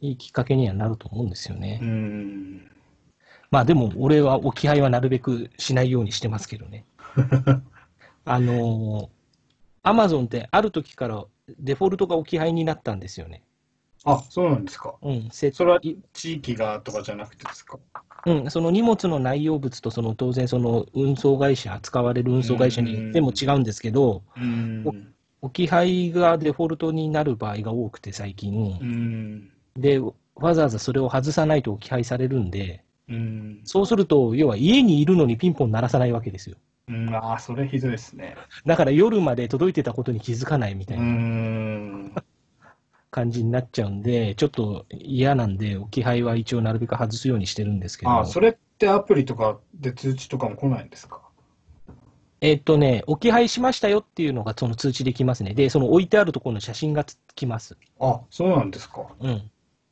[0.00, 1.80] いいきっかけにはなると思うんですよね。
[1.82, 2.70] うん。
[3.50, 6.84] まあでも、俺は置き配はなるべくしないようにしてますけどね。
[8.28, 9.08] あの
[9.84, 11.24] アマゾンってある時から
[11.58, 13.42] デフォルトが置き配になったんですよね。
[14.04, 14.94] あ、そうなんですか。
[15.02, 15.80] うん、せそれは
[16.12, 17.78] 地域がとかじゃなくてですか？
[18.26, 25.14] うん、その荷物の内容物とその当然その運送会社、使われる運送会社によっても違うんですけど、うん。
[25.42, 29.50] 置き配がデフォルトになる場合が多くて最近う、ん。
[29.76, 33.60] で、わざわざそれを外さないと置き配されるんで、うん。
[33.64, 36.56] そうすると、要は家にいるのにピンポン鳴らさないわけですよ。
[36.88, 38.36] うん、ああ、それひどいですね。
[38.64, 41.06] だから夜まで届いてたことに気づかないみたういな。
[41.06, 42.12] ん。
[43.10, 51.22] 感じになっちゃうんで、ちょっと嫌なんで、置き配は一応なるべく外すようにしてるんですけど、あ、それってアプリとかで通知とかも来ないんですか？
[52.42, 55.54] えっとね、置き配しましたよっていうのがその通知できますね。
[55.54, 57.78] で、その置いてあるところの写真がつきます。
[57.98, 59.06] あ、そうなんですか。
[59.18, 59.30] うん。
[59.30, 59.40] へ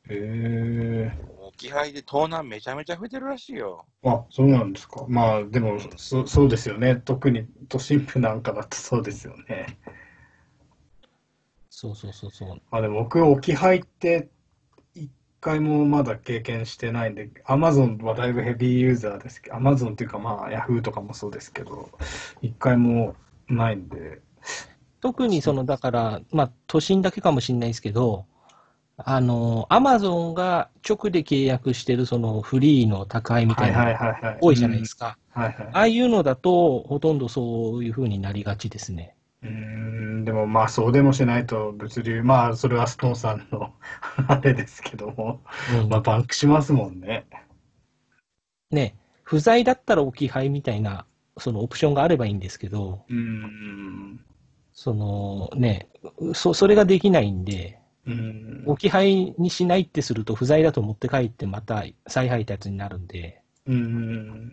[0.09, 1.11] え。
[1.55, 3.85] 置き配で盗難めちゃめちゃ増えてるらしいよ。
[4.03, 5.05] あ、そうなんですか。
[5.07, 6.97] まあ、でも、そ、そうですよね。
[6.97, 9.77] 特に都心部なんかだとそうですよね。
[11.69, 12.61] そうそうそうそう。
[12.71, 14.29] あ、でも僕、置き配って、
[14.93, 21.89] 一回もまだ経験してないんで、Amazon はだいぶヘビーユーザーですけど、Amazon っていうかまあ、Yahoo とかもそうですけど、
[22.41, 23.15] 一回も
[23.47, 24.21] ないんで、
[24.99, 28.25] 特にその、だから、まあ、都心だけかもしれないですけど、
[28.97, 34.37] あの、アマゾンが直で契約してるそのフリーの宅配みたはいな、いはいはい。
[34.41, 35.17] 多いじゃないですか。
[35.33, 39.15] ああいうのだと、ほとんどそういう風になりがちですね。
[39.43, 43.73] うーん、でもまあそうでもしないと物流、まあそれはストーンさんの
[44.27, 45.41] あれですけども、
[45.83, 47.25] うんまあパンクしますもんね。
[48.71, 51.05] ね、不在だったら置き配みたいな、
[51.37, 54.19] そのオプションがあればいいんですけど、うーん、
[54.73, 55.89] そのね、
[56.33, 64.51] そそれができないんで、うーん、置き配にしないってすると不在だと持って帰ってまた再配達になるんで、うーん、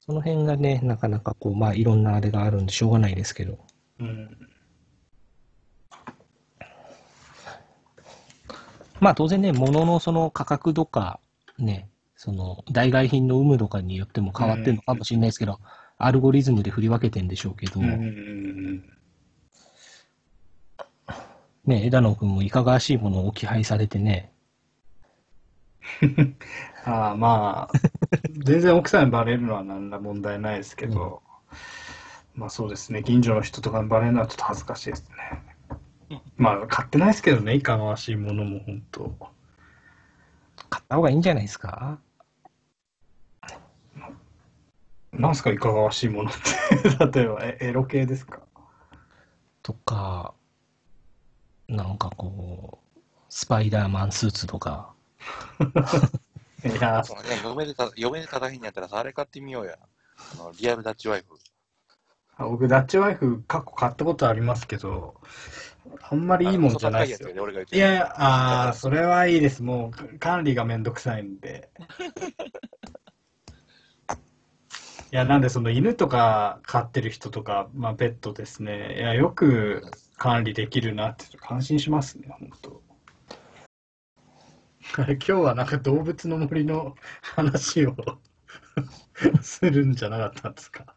[0.00, 3.58] その辺がね、なかなかこう、まあいろんなあれがあるんでしょうがないですけど。
[4.00, 4.36] うん、
[9.00, 11.20] まあ当然ね、物のその価格とか、
[11.58, 15.58] ね、その代替品の有無とかによっても変わってるのかもしれないですけど、
[15.96, 18.93] アルゴリズムで振り分けてんでしょうけど、うーん、
[21.66, 24.32] ね、枝野くんもいかがわしいものを置き配されてね、
[26.84, 27.78] ああまあ、
[28.44, 31.22] 全然奥さんにバレるのは何ら問題ないですけど、
[32.34, 35.08] まあそうですね、近所の人とかにバレるのはちょっと恥ずかしいです
[36.10, 36.20] ね。
[36.36, 39.14] まあ買ってないですけどね、いかがわしいものも本当。
[40.68, 41.98] 買った方がいいんじゃないですか？
[45.12, 46.40] なんすか、いかがわしいものって。
[47.20, 48.40] 例えば、えエロ系ですか？
[49.62, 50.34] とか、
[51.68, 54.92] なんかこう、スパイダーマンスーツとか、
[56.64, 59.78] いや、そうね、嫁でた、嫁で叩きにやったらさ、あれ買ってみようや。
[60.32, 61.38] あの、リアルダッチワイフ。
[62.38, 65.20] 僕、ダッチワイフ、過去買ったことありますけど、
[66.00, 67.40] あんまりいいもんじゃないですよよね、。
[67.40, 69.62] 俺が言っていやいや、ああ、それはいいです。
[69.62, 71.70] もう、管理がめんどくさいんで。
[75.12, 78.96] いや、なんで、その犬とか飼ってる人とか、まあ、ペットですね。
[78.98, 79.82] いや、よく
[80.24, 82.82] 管理できるなって、感心しますね、本当。
[84.96, 87.94] あれ、今日はなんか動物の森の話を
[89.42, 90.96] するんじゃなかったんですか？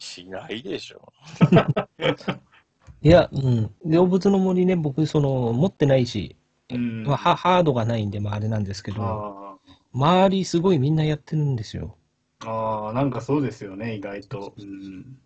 [0.00, 1.12] しないでしょ。
[3.00, 6.34] いや、うん、動物の森ね、僕、その、持ってないし、
[6.68, 9.56] うんまあ、ハハードがないんで、まあ、あれなんですけど、あ
[9.92, 11.96] 周りすごいみんなやってるんですよ。
[12.44, 14.52] あ、ああ、なんかそうですよね、意外と。
[14.58, 15.16] うん。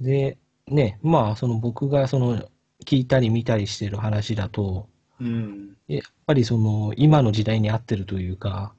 [0.00, 0.38] で、
[0.70, 2.42] ね、まあ、その僕がその
[2.86, 4.88] 聞いたり見たりしてる話だと、
[5.20, 5.76] うん。
[5.88, 8.72] やっぱりその今の時代に合ってるというか、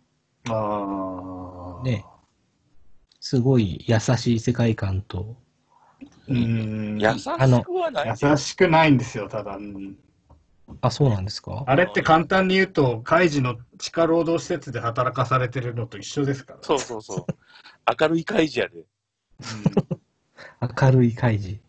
[0.49, 1.84] ああ。
[1.84, 2.06] ね、
[3.19, 5.36] すごい優しい世界観と、
[6.27, 6.97] うん。
[6.99, 7.23] 優し
[7.63, 8.15] くはないよ。
[8.21, 9.58] 優しくないんですよ、ただ。
[9.58, 9.97] うん
[10.80, 11.65] あ、そうなんですか？
[11.67, 16.60] あれって簡単に言うと、カイジの地下労働施設で働かされてるのと一緒ですから。
[16.62, 17.25] そうそうそう。
[18.01, 18.86] 明るい開示やで。
[20.82, 21.60] 明るい開示。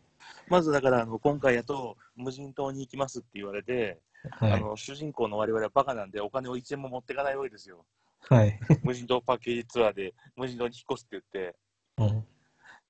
[0.52, 4.52] まずだから、あの、今回やと、無人島に行きますって言われて、はい。
[4.52, 7.86] あの、主人公の我々はバカなんで、お金を1円も持っていかないわけですよ。
[8.28, 8.60] はい。
[8.84, 11.56] 無人島パッケージツアーで、無人島に引っ越すって言って、
[11.96, 12.26] うん。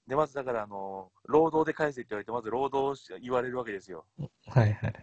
[0.09, 4.07] で、まずだから、あの、労働で返せって言われて、まず労働し言われるわけですよ。
[4.49, 4.95] はいはい。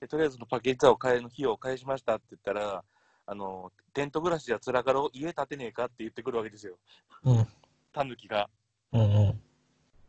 [0.00, 2.82] で、とりあえずそのパッケージツアーを買えの費用を返しましたって言ったら、
[3.26, 6.78] あの、テント暮らしじゃつらかろう、家建てねえかって言ってくるわけですよ。
[7.22, 7.46] うん。
[7.92, 8.50] タヌキが。
[8.90, 9.40] うんうん。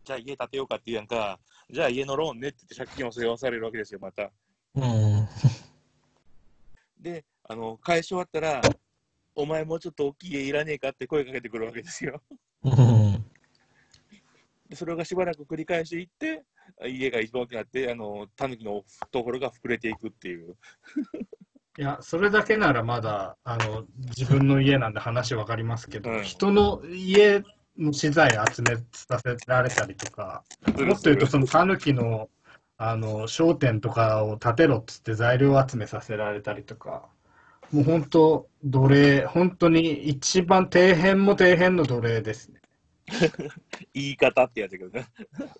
[0.10, 1.40] じゃあ家建てようかって言うやんか。
[1.72, 4.32] じゃあ家のローンねって言って借金を背負わされるわけですよ、また。
[4.76, 5.28] うん。
[7.00, 8.62] で、あの、返し終わったら、
[9.36, 12.22] お前もうちょっと大きい家いらねえかって声かけてくるわけですよ。
[12.64, 13.26] うん。
[14.68, 16.44] で、それがしばらく繰り返していって、
[16.88, 20.58] 家が一番大きくなって、あの、タヌキのところが膨れていくっていう。
[21.78, 23.86] いや、それだけならまだ、あの、
[24.18, 27.44] 自分の家なんで話わかりますけど、うん人の家
[27.80, 32.30] の資材集めさせられたりとか、もっと言うと、そのタヌキの、
[32.78, 37.08] あの、商店とかを建てろっつって材料集めさせられたりとか、
[37.72, 42.60] もう本当、奴隷、本当に一番底辺も底辺の奴隷ですね。
[43.94, 45.08] 言い方ってやつだけどね。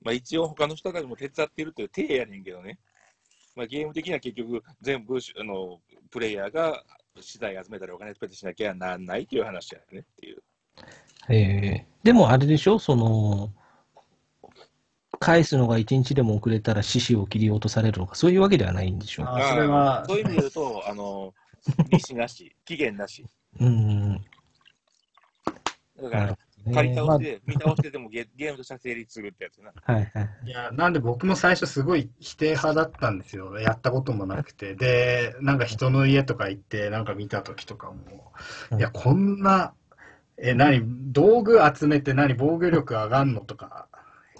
[0.00, 2.78] まあ一応他の人たちも手伝っているという体やねんけどね。
[3.56, 5.80] まあゲーム的には結局全部あの
[6.10, 6.84] プレイヤーが
[7.22, 10.42] 資材集めたりお金集めてしなきゃなんないっていう話やねっていう。
[11.28, 12.78] えーでもあれでしょ？
[12.78, 13.52] その、
[15.18, 19.36] 返すのが1日でも遅れたら獅子を切り落とされるのか、そういうわけではないんでしょうか。
[19.36, 21.34] あそれはそういう意味で言うと、あの、
[21.90, 23.26] 利子なし、期限なし。
[23.60, 24.14] うん。
[24.14, 24.22] だ
[26.08, 27.00] から、なるほど借りね。
[27.00, 29.72] 倒して、見倒してでもゲゲームとしては成立するってやつな。
[29.74, 30.28] まあはいはい。
[30.44, 33.58] いや、なんで僕も最初すごい否定派だったんですよ。
[33.58, 34.74] やったこともなくて。
[34.74, 38.32] で、なんか人の家とか行って、なんか見た時とかも、
[38.78, 39.74] いや、こんな、
[40.36, 43.88] え、何、道具集めて何、防御力上がんのとか、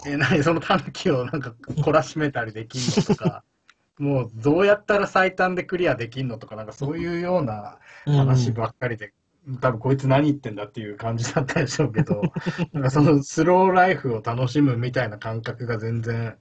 [0.07, 3.45] え、何、そのタヌキをなんか懲らしめたりできんのとか、
[3.99, 9.13] もうどうやったら最短でクリアできんのとか、なんかそういうような話ばっかりで、
[9.61, 12.23] 多分こいつ何言ってんだっていう感じだったでしょうけど、
[12.73, 16.37] なんかそのスローライフを楽しむみたいな感覚が全然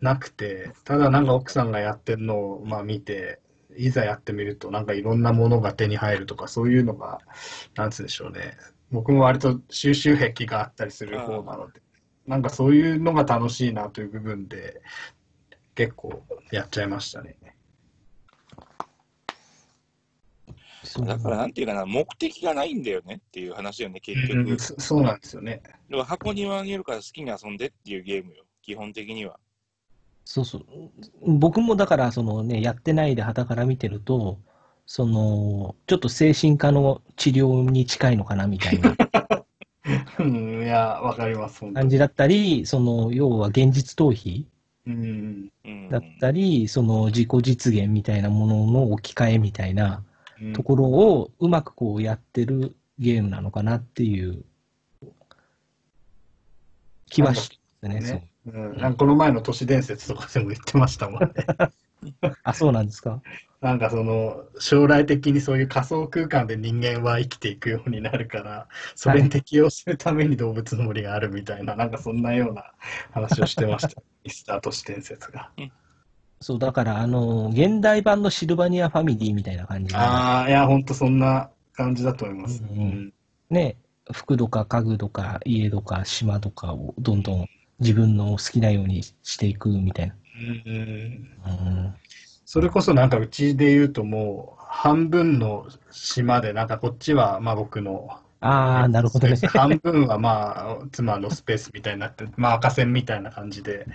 [0.00, 3.40] なくて、ただなんか奥さんがやってるのをまあ見て、
[3.76, 7.18] いざやってみるとなんかいろんなものが手に入るとかそういうのが、
[7.74, 8.56] なんつうんでしょうね。
[8.90, 11.82] 僕も割と収集癖があったりする方なので、
[12.26, 14.80] なんかそういうのが楽しいなという部分で
[15.74, 16.22] 結構
[16.52, 17.36] やっちゃいましたね。
[20.75, 24.60] そうだから、なんていうかな、目的がないんだよねっていう話よね、結うん局。
[24.60, 25.62] そそうなんですよね。
[25.88, 29.38] でも箱庭にいるから好きに遊んでっていうゲームよ、基本的には。
[30.24, 30.64] そうそう。
[31.26, 34.38] 僕もだから、そのね、やってないで傍から見てると、
[34.86, 38.96] その、ちょっと精神科の治療に近いのかなみたいな
[40.18, 41.60] うん、いや、わかります。
[41.72, 44.46] 感じだったり、その、要は現実逃避。
[45.90, 50.15] だったり、その自己実現みたいなものの置き換えみたいなうん
[50.54, 54.44] ところをうまくこうやってるゲームなのかなっていう
[57.08, 58.00] 気はしてますね。
[58.00, 61.32] ねうん、なんかこの前の都市伝説とかでも言ってましたもんね。
[62.44, 63.20] あ、そうなんですか？
[63.60, 72.72] なんかその将来的にそういう仮想空間で人間は生きていくようになるから、それに適応するために動物の森があるみたいな、なんかそんなような
[73.10, 74.02] 話をしてました。
[74.24, 75.50] ミスター都市伝説が。
[76.40, 79.92] そう、だから、あの、現代版のシルバニアファミリーみたいな感じ。
[79.92, 82.62] で、ああ、いや、ほんとそんな感じだと思います。
[82.62, 82.78] うん。
[82.78, 83.12] うん。
[83.50, 83.76] ね、
[84.12, 87.46] 服とか家具とか家とか島とかをどんどん
[87.80, 90.14] 自分の好きなようにしていくみたいな。
[90.38, 91.68] うんうん。
[91.68, 91.94] うん。
[92.44, 99.36] それこそなんかうちで言うともう半分の島でなんかこっちはまあ僕のああ、なるほどね。
[99.48, 103.86] 半分はまあ妻のスペースみたいになってまあ赤線みたいな感じで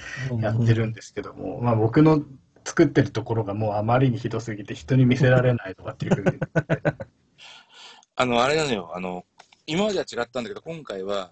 [0.41, 2.22] やってるんですけども、まあ僕の
[2.66, 6.39] 作ってるところがもうあまりにひどすぎて人に見せられないとかっていうふうに。
[8.16, 9.26] あの、あれなのよ、あの、
[9.66, 11.32] 今までは違ったんだけど、今回は、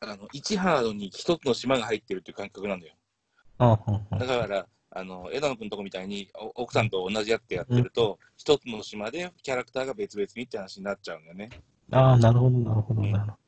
[0.00, 2.94] あの、1ハードに1つの島が入ってるっていう感覚なんだよ。
[3.58, 11.50] あああだから、あの、枝野くんとこみたいに、お奥さんと同じやってやってると、一つの島でキャラクターが別々にって話になっちゃうんだよね。
[11.92, 13.40] ああ、なるほど、なるほど、なるほど。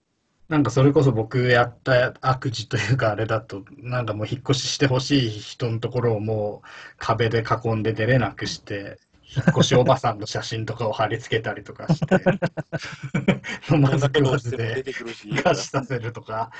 [0.48, 6.68] なんかそれこそ僕やった悪事というかあれだとなんかもう引っ越ししてほしい人のところをもう
[6.98, 8.98] 壁で囲んで出れなくして
[9.34, 16.50] 引っ越しおばさんの写真とかを貼り付けたりとかして飲 まず食わずで餓死させるとか。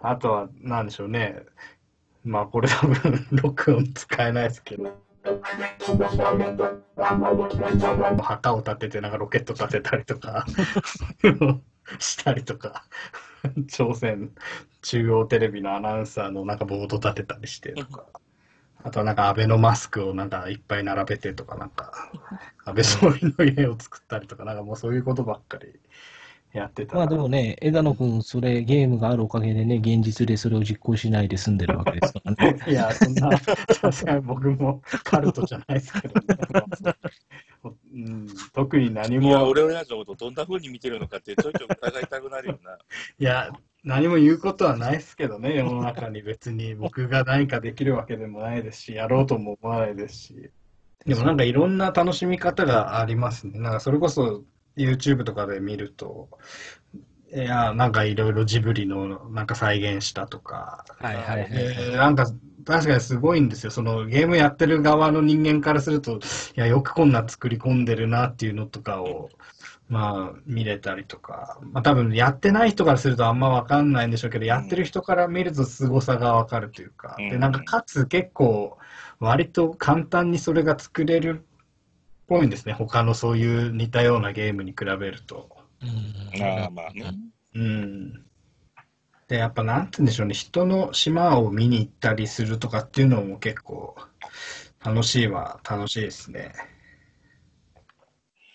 [0.00, 1.42] あとはなんでしょうね。
[2.24, 4.96] まあこれ多分録音使えないですけど
[8.22, 10.44] 旗を立ててなんかロケット立てたりとか
[11.98, 12.84] したりとか
[13.68, 14.32] 朝鮮
[14.82, 18.06] 中央テレビのアナウンサーのなんかボード立てたりしてとか
[18.84, 22.10] あとはなんか安倍のマスクをなんかいっぱい並べてとかなんか
[22.64, 25.80] 安倍総理の家を作ったりとかなんかもうそういうことばっかり
[26.52, 32.58] やってたまあでもね、枝野くん、それ、ゲームがあるおかげでね、現実でそれを実行しないで済んでるわけですからね。
[32.68, 36.94] いや、そんな、さすがに僕もカルトじゃないですけどね。
[37.94, 42.76] うん、特に何いや、も、俺俺たちのことをどんな風に見てるのかってちょいちょい疑いたくなるよな。
[43.18, 43.50] いや、
[43.84, 50.50] 何も言うことはないですけどね、世の中に別に僕が何かできるわけでもないですし、やろうとも思わないですし。
[51.06, 53.58] でもなんかいろんな楽しみ方がありますね。
[53.58, 54.44] なんかそれこそ
[54.76, 56.28] YouTube とかで見ると、
[57.34, 62.26] いや、なんかいろいろジブリのなんか再現したとか、はいはいはいでなんか
[62.64, 63.70] 確かにすごいんですよ。
[63.70, 66.20] そのゲームやってる側の人間からすると、い
[66.54, 69.30] や、よくこんな作り込んでるなっていうのとかを、
[69.88, 78.78] まあ見れたりとか、まあ多分やってない人からするとあんまわかんないんでしょうけど、やってる人から見ると凄さがわかるというか、で、なんかかつ結構
[79.18, 81.44] 割と簡単にそれが作れる
[82.22, 82.72] っぽいんですね。
[82.72, 85.48] 他のそういう似たようなゲームに比べると。
[85.82, 87.14] うんああ、まあね。
[87.54, 88.24] うん。
[89.28, 93.96] で、やっぱなんて言うんでしょうね、人の島を見に行ったりするとかっていうのも結構
[94.84, 96.52] 楽しいは楽しいですね。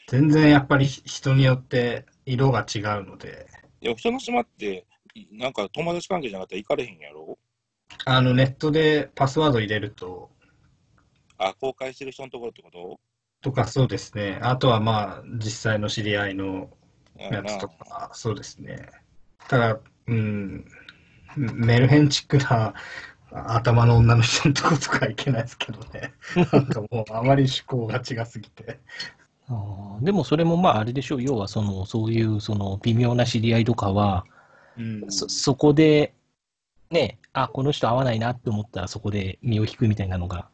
[0.07, 3.47] 全然やっぱり人によって色が違うので、
[3.82, 4.86] でも人の島って、
[5.32, 7.38] なんか友達関係じゃなかったら行かれへんやろ？
[8.05, 10.32] あの、ネットでパスワード入れると、
[11.38, 12.99] あ、公開してる人のところってこと？
[13.41, 14.39] とかそうですね。
[14.41, 16.69] あとはまあ、実際の知り合いの
[17.19, 18.89] うんやつとか、そうですね。
[19.47, 20.65] ただ、うん、
[21.35, 22.73] メルヘンチックな
[23.31, 26.13] 頭の女の人のとことかいけないですけどね。
[26.51, 28.79] なんかもうあまり趣向が違すぎて。
[29.49, 34.25] あーでもそれもまああれでしょう、要はその、そういうその微妙な知り合いとかは、
[34.77, 36.13] うんそ、そこで、
[36.91, 40.49] ね、あ、この人合わないなって思ったらそこで身を引くみたいなのが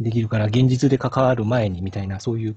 [0.00, 2.56] できるから、現実で関わる前にみたいな、そういう、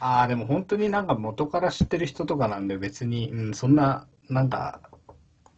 [0.00, 4.80] ああ、でも本当になんか元から知ってる人とかなんで別に、うん、そんな、なんか、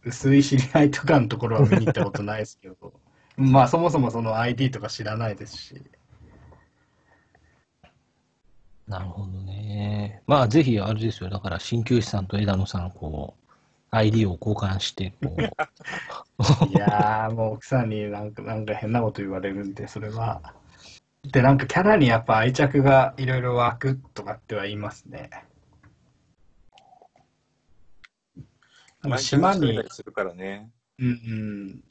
[0.03, 2.93] 薄い知り合いとかのところは見に行ったことないですけど、
[3.37, 5.83] まあそもそもその ID とか知らないですし。
[8.87, 10.21] なるほどね。
[10.25, 13.50] まあぜひあれですよ、だから鍼灸師さんと枝野さん、こう、
[13.91, 15.41] ID を交換して、こう、
[16.67, 20.41] いやー、もう奥さんになんかなんか変なこと言われるんで、それは。
[21.23, 25.29] で、なんかキャラにやっぱ愛着がいろいろ湧くとかっては言いますね。
[29.03, 30.71] なんか島にするからね。
[30.97, 31.83] うんうん、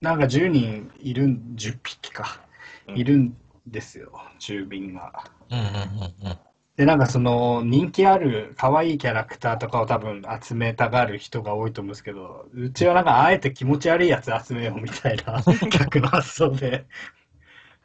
[0.00, 2.40] なんか10人いるん、10匹か、
[2.88, 3.36] うんいるん
[3.66, 5.24] ですよ、住民が。
[5.50, 6.38] うんうんうんうん。
[6.76, 16.86] で、なんかその人気ある可愛いキャラクターとかを多分集めたがる人が多いと思うんですけど、うちはなんかあえて気持ち悪いやつ集めようみたいな 逆の発想で。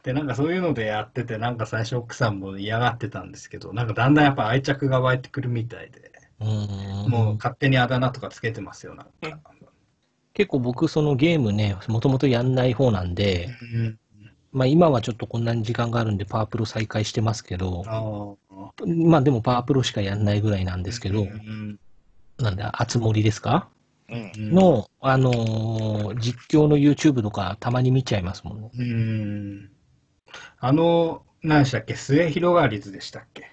[0.03, 9.39] で、なんかそういうのでやってて、なんか最初奥さんも嫌がってたんですけど、なんかだんだんやっぱ愛着が湧いてくるみたいで、うんもう勝手にあだ名とかつけてますよ、なんか。
[10.33, 13.99] 結構僕、そのゲームね、もともとやんない方なんで、うん。
[14.51, 18.37] まあ今はちょっとこんなに時間があるんでパワープロ再開してますけど。
[18.85, 21.79] まあでもパワープロしかやんないぐらいなんですけどう、ん。
[22.37, 23.67] なんで、あつ森ですか？
[24.35, 28.71] の、あのー実況の YouTube とかたまに見ちゃいますもんね。
[28.73, 29.69] うん。
[30.59, 31.95] あの、何でしたっけ？
[31.95, 33.51] 末広がりずでしたっけ？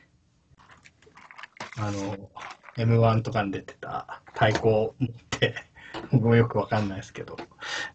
[1.79, 2.31] あの、
[2.79, 5.57] M1 とかに出てた太鼓を持って、
[6.13, 7.37] 僕もよくわかんないですけど、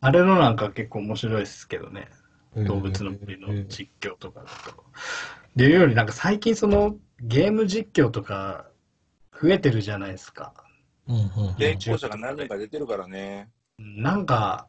[0.02, 2.10] あれのなんか結構面白いですけどね。
[2.56, 4.84] 動物の森の実況とかだと。
[5.56, 8.68] でいうよりなんか最近そのゲーム実況とか
[9.42, 10.54] 増えてるじゃないですか。
[11.08, 13.50] うんうんうんで、校舎が何人か出てるからね。
[13.78, 14.68] なんか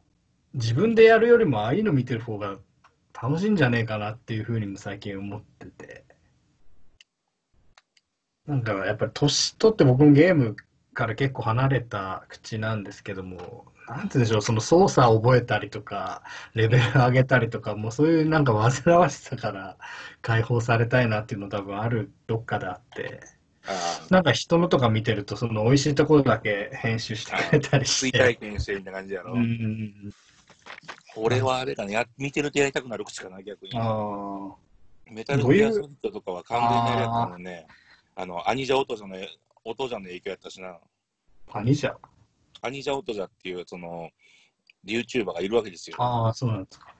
[0.53, 2.57] 自分でやるよりもああいうの見てる方が
[3.13, 6.05] 楽しいんじゃねえかなっていうふうにも最近思ってて。
[8.45, 10.57] なんかやっぱり年取って僕もゲーム
[10.93, 16.23] から結構離れた口なんですけども、なんて言うんでしょう、その操作を覚えたりとか、
[16.53, 19.77] レベル上げたりとか、もうそういうなんか煩わしさから
[20.21, 23.21] 解放されたいなっていうの多分あるどっかであって、
[24.09, 28.17] なんか人のとか見てるとその美味しいところだけ編集してくれたりし追て。
[28.17, 29.33] 体験してるみたいな感じやろ。
[29.33, 30.13] うん。
[31.15, 33.71] 俺はあれかね、や見てるとやりたくなる口かな、逆に。
[33.75, 34.55] ああ。
[35.11, 37.67] メタルギアソリッドとかは完全にあれやったもんね。
[38.15, 39.15] あの、アニジャオトジャの、
[39.63, 40.77] オトジャの影響やったしな。
[41.53, 41.95] 何じゃ
[42.63, 44.09] アニジャオトジャっていう、その、
[44.85, 45.95] YouTuber がいるわけですよ。
[45.99, 46.93] ああ、そうなんですか。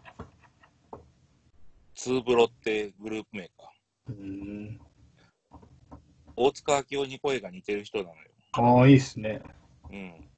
[1.95, 3.71] ツーブロってグループ名か。
[4.09, 4.79] うん。
[6.35, 8.15] 大塚明夫に声が似てる人なのよ。
[8.53, 9.41] ああ、いいですね。
[9.91, 10.29] うん。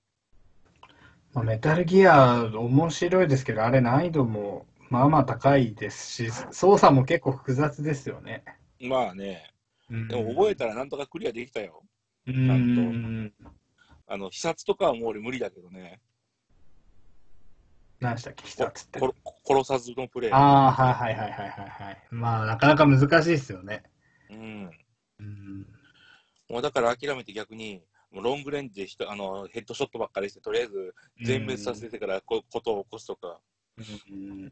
[1.34, 8.44] まあ、メタルギア、面白いですけど、あれ難易度もまあまあ高いですし、操作も結構複雑ですよね。
[8.80, 9.52] まあね、
[9.90, 11.84] うんでも覚えたらなんとかクリアできたよ。
[12.28, 13.34] うん。
[14.08, 16.00] あの、視察とかはもう俺無理だけどね。
[18.00, 19.00] 何でしたっけ、一つって。
[19.00, 19.14] こ
[19.46, 20.32] 殺さずのプレイ。
[20.32, 22.04] ああ、はいはいはいはいはいはい。
[22.12, 23.84] まあ、なかなか難しいですよね。
[24.30, 24.70] うん。
[25.20, 25.68] うん。
[26.50, 33.40] もうだから諦めて逆に、もうロングレンジで人あのヘッドショットばっかりして、とりあえず全滅させてからこことを起こすとか。
[33.78, 34.52] うん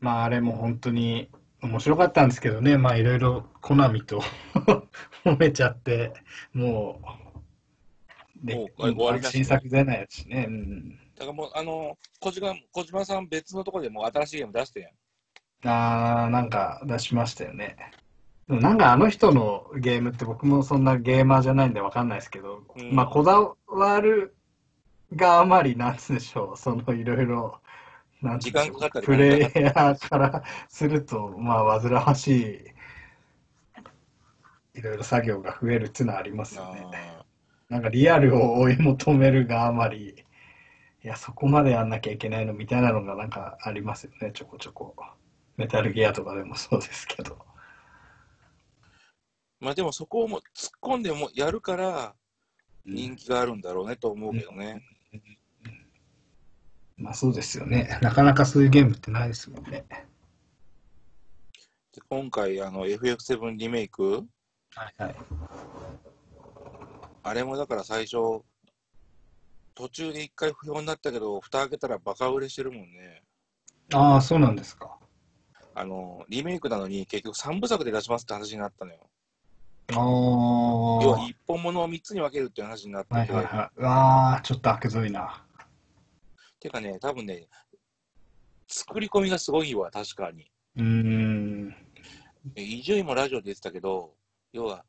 [0.00, 1.28] まあ、あれも本当に
[1.62, 4.22] 面白かったんですけどね、まあ、いろいろコナミと
[5.24, 6.12] 褒めちゃって、
[6.52, 7.00] も
[8.44, 10.46] う、でもう終わり新作出ないやつしね。
[10.48, 14.92] うんだからもう、あの、小島小島さん別のところでもう新しいゲーム出してんやん。
[15.64, 17.76] あー、なんか出しましたよね。
[18.46, 24.36] でもなんかあの人のゲームって僕もそんなゲーマーじゃないんでわかんないですけど、うんまあこだわる
[25.14, 27.60] があまりなんでしょう、そのいろいろ、
[28.38, 32.72] 時間かかったりプレイヤーからすると、まあ煩わし
[34.74, 36.86] い、いろいろ作業が増えるっていうのはありますよね。
[36.92, 37.24] あ
[37.68, 40.24] なんかリアルを追い求めるがあまり、
[41.04, 44.94] いや、そこまでやんなきゃいけないのみたいなのがなんかありますよね、ちょこちょこ。
[45.56, 47.34] メタルギアとかでもそうですけど。
[47.34, 47.36] ー
[49.60, 52.14] まあでもそこをもう突っ込んでもやるから
[52.84, 54.82] 人気があるんだろうねと思うけどね。
[56.98, 57.98] まあそうですよね。
[58.02, 59.84] なかなかそういうゲームってないですもんね。
[61.92, 64.24] で今回、あの、FF7 リメイク、
[64.74, 65.16] はいはい。
[67.22, 68.42] あれもだから最初、
[69.74, 73.22] 途中で一回不評になったけど、蓋開けたらバカ売れしてるもんね。
[73.94, 74.98] ああ、そうなんですか。
[75.74, 78.98] あの、リメイクなのに結局3部作で出しますって話になったのよ。
[79.90, 79.96] ああ。
[79.96, 83.70] 要は一本物を3つに分けるっていう話になってて、はいはいはい。
[83.76, 85.44] うわあ、ちょっと悪どいな。
[86.60, 87.48] てかね、多分ね、
[88.66, 90.50] 作り込みがすごいわ、確かに。
[90.76, 91.76] うーん。
[92.56, 94.14] え伊集院もラジオで言ってたけど、
[94.52, 94.84] 要は、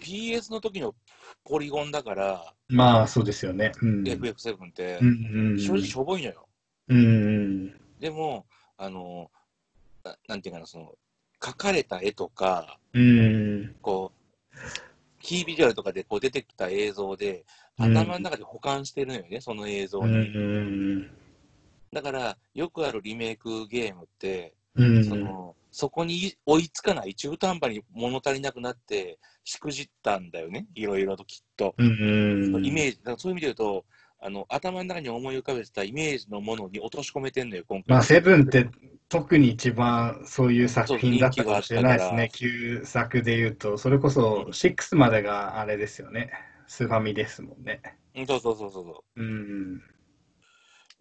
[0.00, 0.94] PS の時の
[1.44, 3.72] ポリゴンだから、まあそうですよね。
[3.82, 4.02] うん。
[4.04, 5.58] FF7 ってう、んうん。
[5.58, 6.48] 正直しょぼいのよ。
[6.88, 7.08] うんう
[7.68, 7.80] ん。
[8.00, 9.30] でも、あの、
[10.04, 10.94] ななんていうかな、その、
[11.40, 13.74] 描かれた絵とか、うん。
[13.82, 14.58] こう、
[15.20, 17.44] キービジュアルとかでこう出てきた映像で、うん
[17.78, 20.16] 頭の中で保管してるのよね、その映像うに。
[20.16, 21.10] ん。
[21.92, 25.04] だから、よくあるリメイクゲームって、うん。
[25.04, 31.74] その、そこに追いつかない、中途半端に物足りなくなって、しくじったんだよね、いろいろときっと。
[31.78, 32.64] うん。
[32.64, 33.84] イメージ、だからそういう意味で言うと、
[34.24, 37.94] あの、頭の中に思い浮かべてたイメージのものに落とし込めてんのよ、今回。
[37.94, 38.68] まあ、セブンって
[39.08, 42.30] 特に一番そういう作品だったかもしれないですね。
[42.32, 46.30] 旧作で言うと、それこそ6までがあれですよね。
[46.72, 47.82] スファミですもんね。
[48.14, 49.22] うんそうそうそうそうそう。
[49.22, 49.82] うん。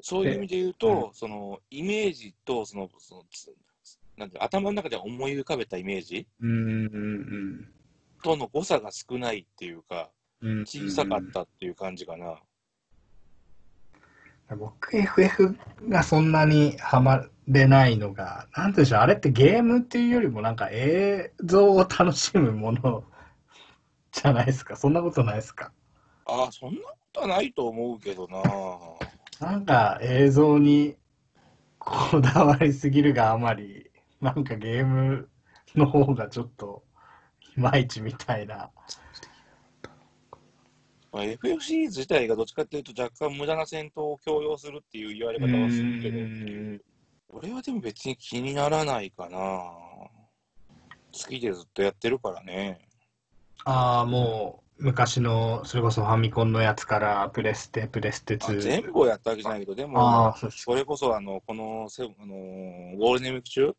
[0.01, 3.49] そういう意味で言うと、その、イメージと、その、その、つ
[4.17, 7.69] なんていうの頭の中で思い浮かべたイメージうん。
[8.21, 10.09] との誤差が少ないっていうか、
[10.41, 10.61] うん。
[10.65, 12.37] 小さかったっていう感じかな。
[14.57, 15.55] 僕、FF
[15.87, 23.05] がそんなにハマれないのが、なんていうんでしょう、あれってゲームっていうよりもなんか映像を楽しむもの
[24.11, 24.75] じゃないですか。
[24.75, 25.71] そんなことないですか。
[26.25, 28.41] ああ、そんなことはないと思うけどな。
[29.47, 30.95] なんか映像に
[31.79, 33.89] こだわりすぎるがあまり、
[34.19, 35.29] なんかゲーム
[35.75, 36.83] の方がちょっと
[37.57, 38.69] いまいちみたいな。
[41.11, 46.81] まあ、FF シリーズ自体がどっちかっていうと若干無駄な戦闘を強要するっていう言われ方はするけど、ん
[47.29, 49.37] 俺はでも別に気にならないかな。
[51.13, 52.79] 好きでずっとやってるからね。
[53.65, 58.59] ああ、もう昔の、それこそファミコンのやつからプレステ、プレステあ2。
[58.59, 63.75] 全部をやったわけじゃないけど、であもあ、、そうですそれこそあの、このセあのーゴールデンウィーク中、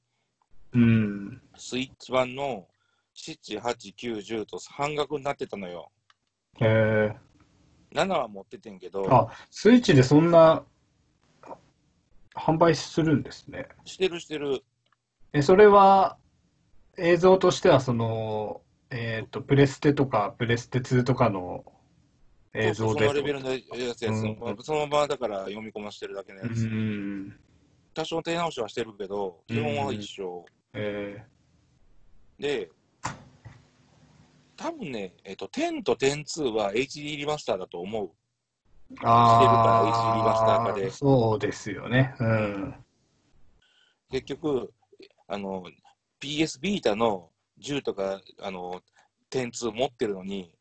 [0.75, 1.43] うん。
[1.57, 2.67] スイッチ版の
[3.15, 5.91] 7、8、9、10と半額になってたのよ。
[6.61, 7.17] へえ。
[7.93, 10.63] 7は持っててんけど、あ、スイッチでそんな
[12.35, 13.69] 販売するんですね。
[13.85, 14.63] してるしてる。
[15.33, 16.17] え、それは
[16.97, 18.63] 映像としてはその、
[18.95, 21.65] えっと、プレステとかプレステ2とかの
[22.53, 23.59] 映像でそのレベルのや
[23.95, 26.67] つやつ、うんまあそのままだから読み込ましてるだけのやうつ。
[26.67, 27.35] ん。
[27.95, 30.45] 多少手直しはしてるけど、基本は一緒。
[30.75, 31.25] え
[32.39, 32.71] で、
[34.57, 38.11] 多分ね、えっと、10と102は HD リマスターだと思う。
[38.95, 42.15] ー、あしてるから HD リマスター化でそうですよね。
[42.21, 42.75] うん。
[44.11, 44.71] 結局、
[45.29, 45.65] あの、
[46.21, 47.32] PS ビータの
[47.63, 48.83] 10とか、あの、
[49.31, 50.55] 102持ってるのに、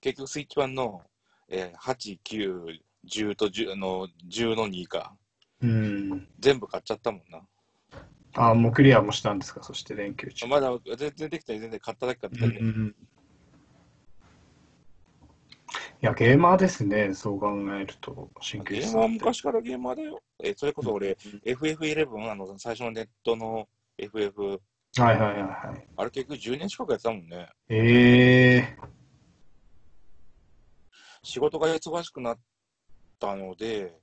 [0.00, 1.02] 結局スイッチ版の、
[1.48, 5.16] えー8、9、10と10あの10の2か。
[5.60, 6.28] うん。
[6.38, 7.40] 全部買っちゃったもんな。
[8.34, 10.46] あ、もうクリアもしたんですか、そして連休中。
[10.46, 12.58] まだ全然できたり全然買っただけ買っただけ。
[12.58, 12.94] うん
[16.00, 19.12] いや、ゲーマーですね、そう考えると、新ゲームは旧さんって。
[19.14, 20.22] 昔からゲーマーだよ。
[20.42, 23.68] えそれこそ俺、FF11、あの、最初のネットの
[23.98, 24.60] FF、
[24.96, 25.86] はいはいはいはい。
[25.96, 27.48] あれ結局10年近くやってたもんね。
[27.68, 28.78] ええ
[31.22, 32.38] 仕事が忙しくなっ
[33.18, 33.94] たので、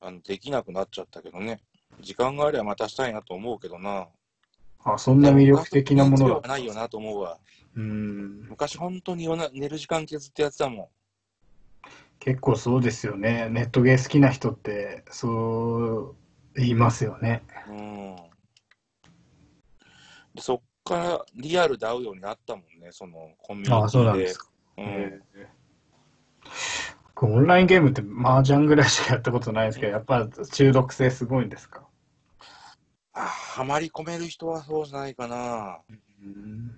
[0.00, 1.60] あのできなくなっちゃったけどね。
[2.00, 4.08] 時間があればまたしたいなと思うけどな。
[4.84, 6.48] あ、そんな魅力的なものだった。
[6.48, 7.38] ないよなと思うわ。
[7.76, 8.48] うん。
[8.48, 10.88] 昔本当に夜な寝る時間削ってやってたもん。
[12.18, 13.48] 結構そうですよね。
[13.50, 16.16] ネットゲー好きな人って、そう
[16.54, 17.42] 言いますよね。
[17.68, 18.01] うん。
[20.34, 23.84] でそっからリアルで会うようになったもんね、そのコミュニティで。
[23.84, 24.48] あ、そうなんですか。
[24.78, 25.22] うん
[27.24, 31.86] オンラインゲームって麻雀ぐらいしかやったことないですけど、やっぱ中毒性すごいんですか？
[33.12, 35.78] あはまり込める人はそうじゃないかな。
[36.20, 36.76] うん。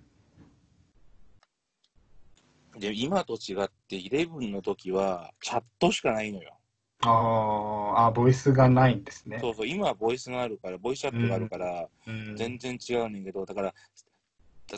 [2.78, 6.58] で、今と違って、11の時は、チャットしかないのよ。
[7.06, 9.38] あーあ、ボイスがないんですね。
[9.40, 13.74] そうそう、今はボイスがあるから、ボイスチャットがあるから、うん全然違うねんけど、だから、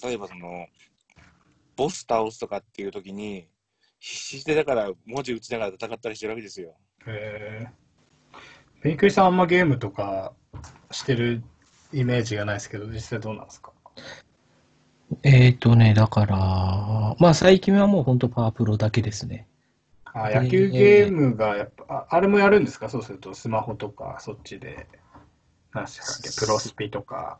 [0.03, 0.66] 例えばその、
[1.77, 3.49] ボス倒すとかっていう時に、
[3.99, 6.74] 必死でだから文字打ちながら戦ったりしてるわけですよ。
[7.07, 7.66] へ
[8.83, 10.33] ペニクリさんあんまゲームとか
[10.91, 11.43] してる
[11.93, 13.72] イメージがないですけど、実際どうなんですか？
[15.22, 16.37] えっ、とね、だから、
[17.18, 19.47] まあ最近はもう本当パワープロだけですね。
[20.05, 22.89] あ野球ゲームがやっぱ、ああれもやるんですか？
[22.89, 24.89] そうすると、スマホとか、そっちで。
[25.72, 27.39] 何でしたっけプロスピとか。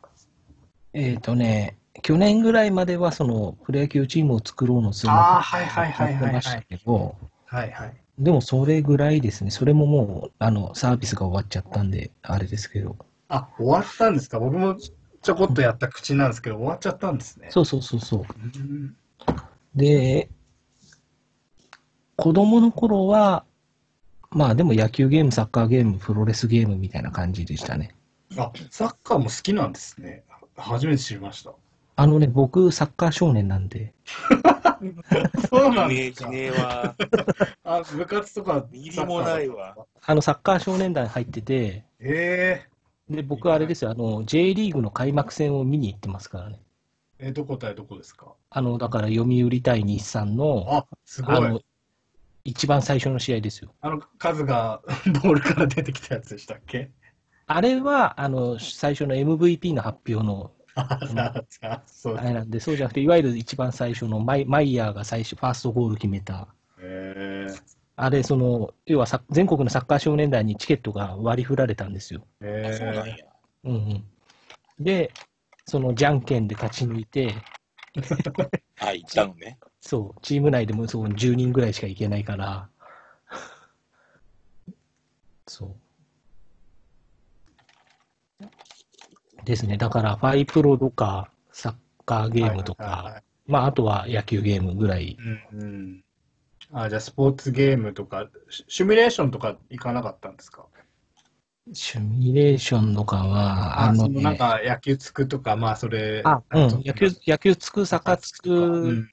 [0.93, 7.93] えっ、とね、去年ぐらいまではそのプロ野球チームを作ろうのスあマーはいはいはいはいはいやってましたけど、はいはい。
[8.19, 9.51] でもそれぐらいですね。
[9.51, 12.95] それももう、あの、サービスが終わっちゃったんで、あれですけど。
[13.29, 14.39] あ、終わったんですか？
[14.39, 17.49] 僕もちょこっとやった口なんですけど、終わっちゃったんですね。
[17.51, 18.25] そうそうそうそう。
[18.41, 18.95] うん
[19.75, 20.29] で、
[22.15, 23.45] 子供の頃は、
[24.31, 27.95] まあでも野球ゲーム、サッカーゲーム、プロレスゲームみたいな感じでしたね。
[28.37, 30.23] あ、サッカーも好きなんですね。
[30.57, 31.53] 初めて知りました。
[31.95, 33.93] あのね、僕、サッカー少年なんで、
[35.49, 36.29] そうなんですか？
[36.29, 36.95] ねえわ。
[37.63, 38.65] あ、部活とか。
[38.71, 39.75] ミリもないわ。
[40.05, 42.65] あの、サッカー少年団入ってて、え
[43.09, 46.59] で、僕、あれですよ、あの、J リーグの開幕戦を見に行ってますからね。
[47.19, 48.33] ー、え、どこ対どこですか？
[48.51, 51.35] あの、だから、読売対日産の、あ、すごい。
[51.37, 51.61] あの、
[52.47, 53.73] 一番最初の試合ですよ。
[53.81, 54.81] あの、数が
[55.21, 56.89] ボールから出てきたやつでしたっけ？
[57.45, 60.87] あれは、あの、最初の MVP の発表の、あ、
[61.61, 62.21] あそうあ。
[62.21, 66.47] れなんで、そうじゃなくて、いわゆる一番最初のマイマイヤーが最初、ファーストゴール決めた。
[66.79, 67.47] え
[67.97, 72.25] あれ、その、要はさ全国のサッカー少年団にチケットが割り振られたんですよ。
[72.41, 73.25] そうなんえや。
[73.65, 74.03] うんうん。
[74.79, 75.11] で、
[75.65, 77.33] そのじゃんけんで勝ち抜いて、
[78.79, 79.57] あ、行ったのね。
[79.81, 82.69] そう、チーム内でもそう10人ぐらいしか行けないから、
[85.47, 85.75] そ
[88.41, 88.45] う。
[89.45, 89.77] ですね。
[89.77, 91.75] だから、ファイプロとか、サッ
[92.05, 95.17] カーゲームとかはいはいはい、まあ、あとは野球ゲームぐらい。
[95.53, 96.03] うんうん。
[96.73, 100.65] あ、じゃあスポーツゲームとか、シシミュレーションとか行かなかったんですか？
[101.73, 106.21] シミュレーションとかは、あのそのなんね、か野球つくとか、まあそれ。
[106.25, 109.09] あ、うん、野球、野球つく、サカつく、ん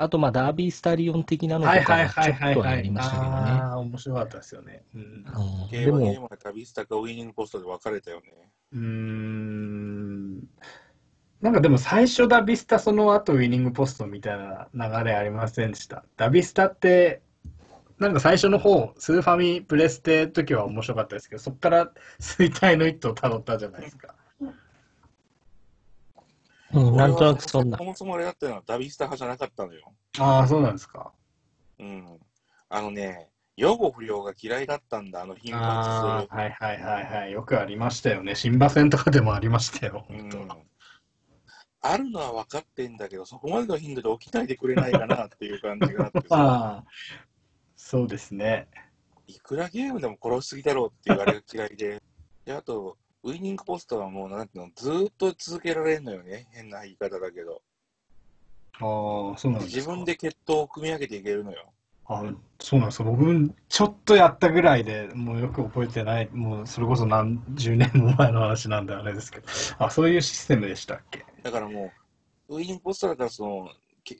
[0.00, 2.90] あと、まあ、ダービースタリオン的なのとかはいはいはちょはいはいはいっとはやり。
[2.90, 3.28] ましたけどね。
[3.30, 4.84] ああ、面白かったですよね。
[4.94, 8.24] うんうんゲでも、ームゲームが旅スタかウィニングポストで分かれたよね。
[8.72, 10.38] うーん。
[11.40, 16.04] なんかでも最初ダビスタその後ウィニングポストみたいな流れありませんでした？
[16.16, 17.22] ダビスタって、
[17.98, 21.90] なんか最初の方、スーファミプレステの時は面白かったですけど、そこから
[22.20, 24.14] 衰退の一途をたどったじゃないですか。
[26.74, 27.84] うん、なんとなくそんなそ。
[27.84, 29.92] もそもあれだったのはダビスタ派じゃなかったのよ。
[30.18, 31.12] ああ、そうなんですか。
[31.78, 32.18] うん。
[32.68, 36.38] あのね、予後不良が嫌いだったんだ、あの頻ああ、発する。
[36.38, 37.32] はいはいはいはい。
[37.32, 38.34] よくありましたよね。
[38.34, 40.48] 新馬戦とかでもありましたよ、うん。
[41.80, 46.84] あるのは分かってんだけど、そこまでの頻度で起きないでくれないかなっていう感じがあってさ、 ああ、
[47.76, 48.68] そうですね。
[49.26, 52.02] いくらゲームでも殺しすぎだろうっていうあれが嫌いで。
[52.44, 56.46] で、あと、ウィニングポストはもう、なんていうの、ずーっと続けられるのよね。
[56.52, 57.62] 変な言い方だけど。
[58.74, 59.76] ああ、そうなんですか。
[59.76, 61.72] 自分で決闘を組み上げていけるのよ。
[62.06, 62.24] あ、
[62.60, 63.04] そうなんですか。
[63.04, 66.28] 僕、ちょっとやったぐらいでもうよく覚えてない。
[66.30, 69.46] もうそれこそ何十年も前の話なんであれですけど。
[69.78, 71.26] あ、そういうシステムでしたっけ？
[71.42, 71.92] だからも
[72.48, 73.68] う、ウィニングポストだからその、
[74.04, 74.16] け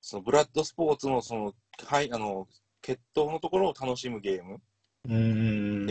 [0.00, 1.54] そのブラッドスポーツのその、
[1.84, 2.46] はい、あの、
[2.80, 4.60] 決闘のところを楽しむゲーム。
[5.04, 5.12] って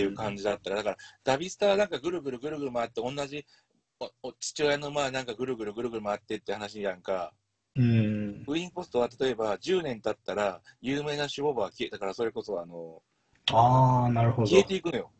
[0.01, 3.45] いう感じだったから、だから、ダビスタはなんかぐるぐるぐるぐる回って、同じ
[3.99, 7.33] おお父親のまあなんかぐるぐるぐるぐる回ってって話やんか、
[7.75, 8.43] うーん。
[8.47, 13.01] ウィニングポストは例えば10年経ったら、有名な守護場は消えたから、それこそあの
[13.51, 14.47] ああ、なるほど。
[14.47, 15.11] 消えていくのよ。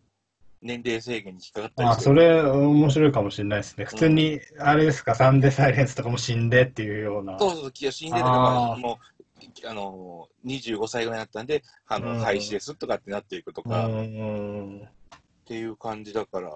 [0.62, 1.96] 年齢制限に引っかかったりあ。
[1.96, 3.86] それ面白いかもしれないですね。
[3.86, 7.38] 普通に、あれですか、サンデーサイレンスとかも死んでっていうような。
[7.38, 9.13] そうそうそう、死んでたかもう、
[9.66, 14.90] あの、25歳ぐらいになったんで、あうんの、廃止ですとかってなっていくとうか、っーん。
[15.46, 16.54] ていう感じだから、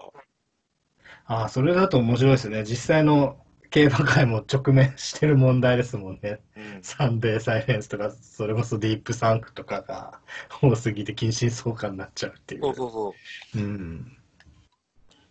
[1.25, 2.63] ああ、それだと面白いですね。
[2.63, 3.37] 実際の
[3.69, 6.39] 競馬界も直面してる問題ですもんね。
[6.55, 6.81] うん。
[6.81, 10.19] サンデーサイレンスとか、それこそディープサンクとかが
[10.61, 12.61] 多すぎて近親相関になっちゃうっていう。
[12.61, 13.09] そうそうそ
[13.55, 13.59] う。
[13.59, 14.17] うん。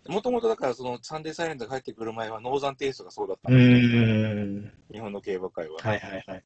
[0.09, 4.73] もともとだから、そのサンデーサイレントが帰ってくる前は、ノーザンテイストがそうだったうの、ーん。
[4.91, 5.85] 日本の競馬界は。
[5.85, 6.45] はいはいはい。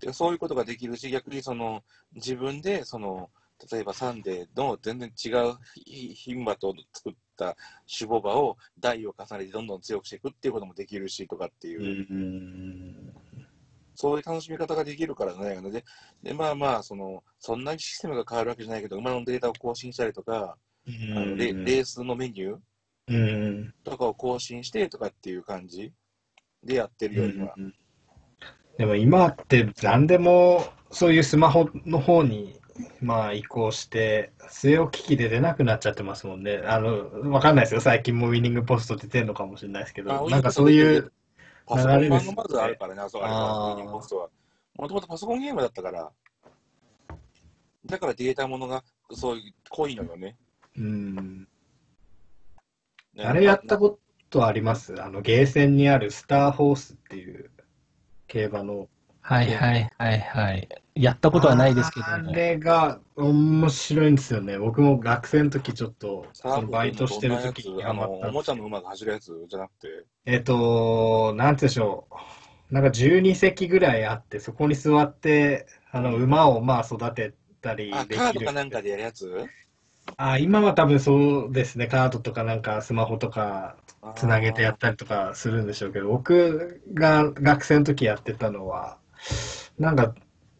[0.00, 1.82] でそういうことができるし、逆にその
[2.14, 3.30] 自分でその
[3.70, 11.84] 例えばサンデーの全然違うひ牝馬と作った種牡馬を台を重ねてどんどん強くしていくっていうこともできるしとかっていうう、
[12.14, 13.14] ん。
[13.94, 15.58] そういう楽しみ方ができるからね。
[15.70, 15.84] で、
[16.22, 20.58] でまあまあその、そんなにシステムが変わるわけじゃないけど、馬のデータを更新したりとか、
[21.16, 22.58] あのレレースのメニュー
[23.08, 23.74] うん。
[23.84, 25.92] とかを更新してとかっていう感じ
[26.62, 27.54] でやってるよりは。
[28.78, 32.60] でも今って何でもそういうスマホの方に
[33.00, 36.62] まあ移行して、据え置き機で出なくなっちゃってますもんね。
[36.66, 37.80] あの、わかんないですよ。
[37.80, 41.10] 最近もウィニングポスト出てんのかもしれないですけあど、なんかそういう、
[41.66, 44.28] パソコン流れですねまずあるからね、あそこあれウィニングポストは。
[44.76, 46.10] もともとパソコンゲームだったから、
[47.86, 50.36] だからデータものがそういう濃いのよね。
[50.76, 51.48] うん。
[53.14, 53.98] ねあれやったこ
[54.28, 55.02] とあります？
[55.02, 57.50] あの、ゲーセンにあるスターホースっていう
[58.28, 58.88] 競馬の。
[59.22, 60.68] はいはいはいはい。
[60.94, 62.32] やったことはないですけどあも。
[62.32, 64.58] れが面白いんですよね。
[64.58, 72.06] 僕も学生の時ちょっと、そのバイトしてる時にあの、ハマったおもちゃの馬が走るやつじゃなくて、えっと、なんて言うんでしょ
[72.70, 72.74] う。
[72.74, 78.52] なんか12席ぐらいあって、そこに座って、あの、馬をまあ育てたりあ、できるカードか。
[78.52, 79.44] なんかでやるやつ？
[80.16, 81.86] あ、今は多分そうですね。
[81.88, 83.76] カードとかなんかスマホとか
[84.14, 88.98] つなげてやったりとかするんでしょうけど、僕が学生の時やってたのは、
[89.78, 90.14] なんか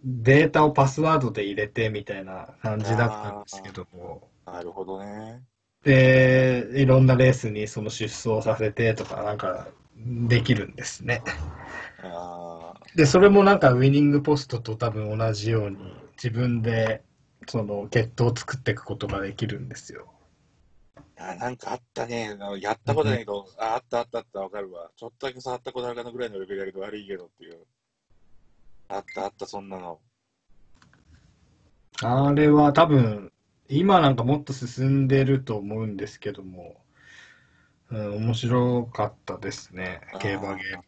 [0.04, 5.42] データをパスワードで入れてみたいな感じだったんですけども、なるほどね。
[5.84, 11.22] で、いろんなレースにその出走させてとかなんかできるんですね。
[12.02, 17.02] あで、それもなんかウィニングポストと多分同じように自分で
[17.48, 20.12] そのゲットを作っていくことができるんですよ。
[21.16, 22.30] ーあ、なんかあったね。
[22.32, 24.90] あのやったことないけど、あ、あったあったあった、わかるわ。
[24.96, 27.58] ちょっとだけ触ったことあるかなぐらいのレベルだけど、悪いけどっていう。
[28.88, 30.00] あったあった、そんなの。
[32.02, 33.32] あれは多分、
[33.68, 36.76] 今なんかもっと進んでると思うんですけども、
[37.90, 40.84] うん、面白かったですね、競馬ゲーム。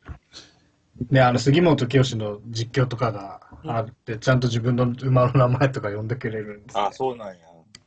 [1.11, 6.83] で、あの、杉本清の実況とかがあって、ちゃんと自分の馬の名前とか呼んでくれるんです、ね。
[6.83, 7.35] あ、そうなんや。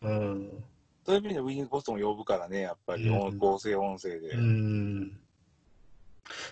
[0.02, 0.64] うん。
[1.06, 4.30] そういう意味でウィニングポストも呼ぶからね、やっぱり、うん合成音声で。
[4.30, 5.20] うん。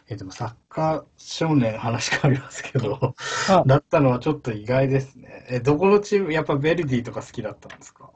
[0.09, 3.15] え、でもサッカー少年話変わりますけど、
[3.49, 5.45] あだったのはちょっと意外ですね。
[5.49, 8.09] え、どこのチーム、やっぱベルディとか好きだったんですか？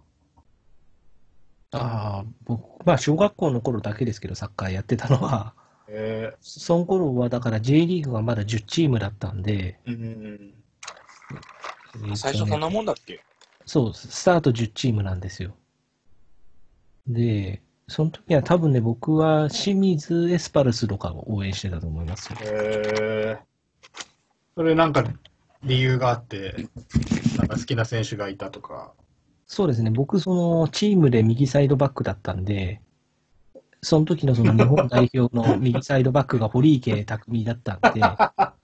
[1.72, 5.54] ああ、僕、まあ小学校の頃だけですけど、サッカーやってたのは、
[5.88, 10.62] えその頃はだから J リーグがまだ10チームだったんで、ー、うん。
[11.32, 13.21] えーとね最初そんなもんだっけ？
[13.65, 15.55] そう、スタート10チームなんですよ。
[17.07, 22.38] で、その時は多分ね、僕は清水エスパルスとかを応援してたと思いますよ。
[22.41, 23.39] へえ
[24.55, 25.03] それなんか
[25.63, 26.67] 理由があって、
[27.38, 28.93] なんか好きな選手がいたとか。
[29.47, 32.82] そうですね、僕、そのチームで右サイドバックだったんで、
[33.82, 38.01] その時のその日本代表の右サイドバックが堀池匠だったんで、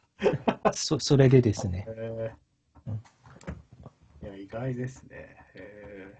[0.74, 1.86] そそれでですね、
[4.24, 5.36] いや、意外ですね。
[5.56, 6.16] へ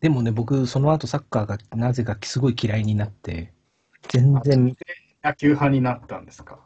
[0.00, 3.52] でもね、僕、その後サッカーがなぜかすごい嫌いになって、
[4.08, 4.76] 全然、
[5.22, 6.60] え野球派になったんですか？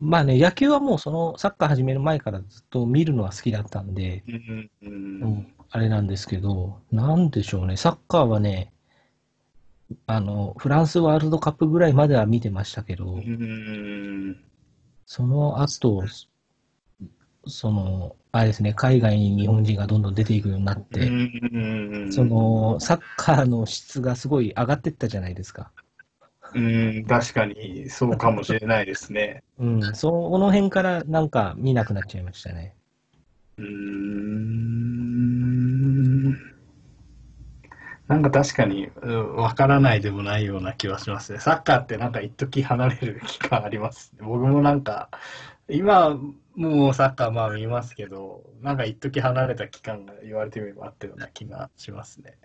[0.00, 4.70] まあね、野球はもうそのサッカー始める前からずっと見るのは好きだったんで、うん。
[4.82, 8.72] ううんん、あれなんですけど、なんでしょうね、サッカーはね、
[10.06, 14.42] あの、フランスワールドカップぐらいまでは見てましたけど、うん。
[15.04, 16.02] その後、
[17.46, 25.70] その、あれですね、海外に日本人がどんどん出ていくようになって、うんそ、の、サッカーの質がすごい上がってったじゃないですか。
[26.54, 29.42] うん、確かにそうかもしれないですね。
[29.58, 32.74] うん、その辺からなんか見なくなっちゃいましたね。
[33.58, 34.92] うーん。
[38.08, 41.38] なんか確かにうんわからないでもないような気はしますね。
[41.38, 44.12] サッカーってなんか一時離れる期間あります。
[44.20, 45.08] 僕もなんか、
[45.68, 46.18] 今
[46.54, 52.38] もうサッカーまあ見ますけど、なんか一時離れた期間が言われてみればあったような気がしますね。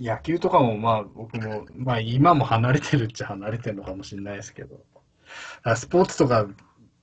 [0.00, 4.80] 野球とかもまあ僕も、まあ今も離れてるっちゃ離れてるのかもしれないですけど、
[5.76, 6.46] スポーツとか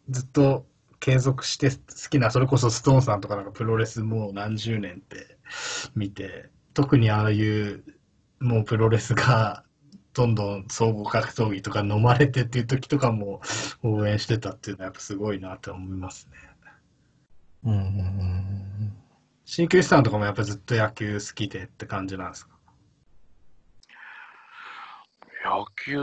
[0.10, 0.66] ずっと
[1.00, 1.78] 継続して好
[2.10, 5.38] きな、それこそストーンさんとかなんかプロレスもう何十年って
[5.96, 7.84] 見て、特にああいう
[8.40, 9.64] もうプロレスが
[10.14, 13.42] どんどん総合格闘技とか飲まれてっていう時とかも
[13.84, 16.38] 応援してたっていうのはやっぱすごいなと思いますね。
[17.66, 18.94] うんうんうん
[19.46, 22.56] 鍼灸師さんとかもやっぱずっと野球好きでって感じなんですか？
[25.44, 25.98] 野球、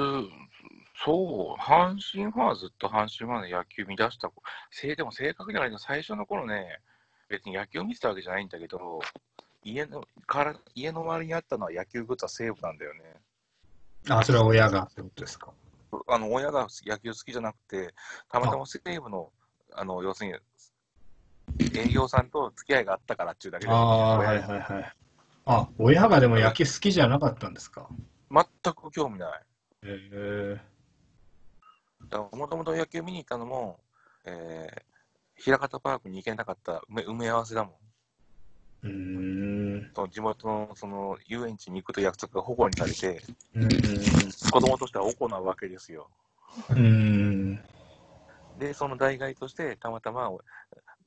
[1.04, 4.42] そう、阪神ファンはずっと阪神ファンで野球見出した子、
[4.72, 6.80] せいでも正確にはね最初の頃ね、
[7.28, 9.00] 別に野球を見てたわけじゃないんだけど、
[9.62, 13.00] 家のから家の周りにあったのは野球グッズは西武なんだよね。
[14.08, 15.52] あ、それは親がってことですか
[16.08, 17.94] あの親が野球好きじゃなくて、
[18.30, 19.30] たまたま西武の、
[19.72, 24.92] あの要するに営業さんと付き合いがあったからっていうだけで、ああ、親はいはいはい。
[25.46, 27.88] あ、親がでも野球好きじゃなかったんですか
[28.30, 29.42] 全く興味ない。
[29.84, 30.60] へえ
[32.32, 33.80] もともと野球見に行ったのも、
[34.24, 37.72] えー、平方パークに行けなかった埋め合わせだもん。
[38.84, 38.90] うー
[39.52, 39.55] ん。
[39.94, 43.22] その地元のその遊園地に行くと約束が保護にされて、
[43.54, 43.68] うん。
[44.50, 46.08] 子供としては行うわけですよ。
[46.70, 47.60] うん。
[48.58, 50.30] で、その代替として、たまたま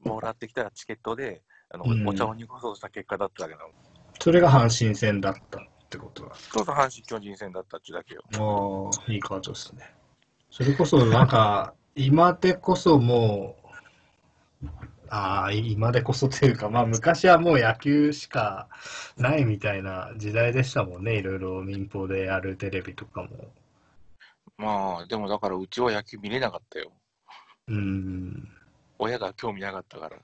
[0.04, 1.42] もらってきたチケットで、
[1.72, 3.70] あのうんお茶を濁そうした結果だったわけなの。
[4.20, 6.36] それが阪神戦だったってことだ。
[6.36, 8.24] そうそう、阪神巨人戦だったっちゅうだけよ。
[8.34, 9.94] ああ、いいカードですね。
[10.52, 13.68] それこそ、なんか、今でこそもう、
[15.12, 18.70] ああ、今でこそというか、まあ、昔はもう野球しか
[19.18, 21.18] ないみたいな時代でしたもんね。
[21.18, 23.30] いろいろ民放でやるテレビとかも。
[24.58, 26.92] まあ、でもだからうちは野球見れなかったよ。
[27.68, 28.50] うん。
[29.00, 30.18] 親が興味なかったから。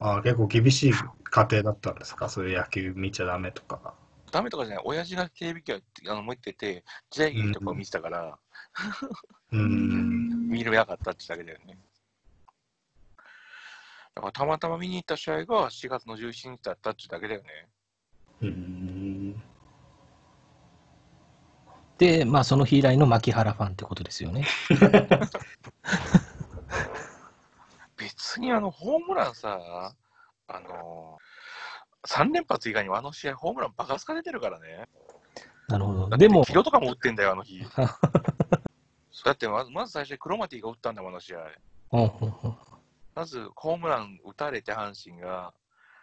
[0.00, 2.28] ああ、結構厳しい家庭だったんですか？
[2.28, 3.94] そういう野球見ちゃダメとか。
[4.30, 8.38] ダメとかじゃない、親父がテレビ機をあの持ってて、時代劇とかを見てたから、
[9.52, 10.48] うん。
[10.48, 11.78] 見れなかったってだけだよね。
[14.14, 17.48] だからたまたま見に行った試合が4月の17日だったってだけだよね。
[18.42, 19.42] うん。
[21.98, 24.44] で、まあ、その日以来の牧原ファンってことですよね。
[27.96, 29.94] 別にあの、ホームランさ、
[30.48, 31.18] あの
[32.06, 34.88] 3連発以外にはあの試合、ホームランバカスカ出てるからね。
[35.68, 36.16] なるほど。
[36.16, 37.64] でも、キロとかも打ってんだよ、あの日。
[39.24, 41.38] だってまずまず最初にクロマティが打ったんだもん、あの試合。
[43.14, 45.52] まずホームラン打たれて阪神が、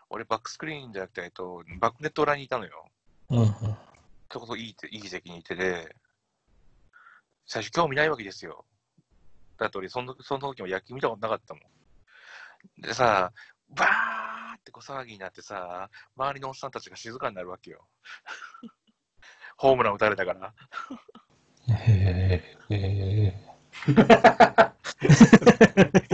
[0.10, 2.86] 俺バックスクリーンじゃなくて、えっと、バックネット裏にいたのよ。
[3.30, 3.50] うんうん
[4.32, 5.96] そこそいいいい席にいてで、
[7.48, 8.64] 最初興味ないわけですよ。
[9.58, 11.64] だって俺その、その時も野球見たことなかったもん。
[12.82, 13.32] でさ、
[13.70, 17.88] バーってこう騒ぎになってさ、周りのおっさんたちが静かになるわけよ。
[19.58, 20.54] ホームラン打たれたから。
[21.76, 23.34] へえ。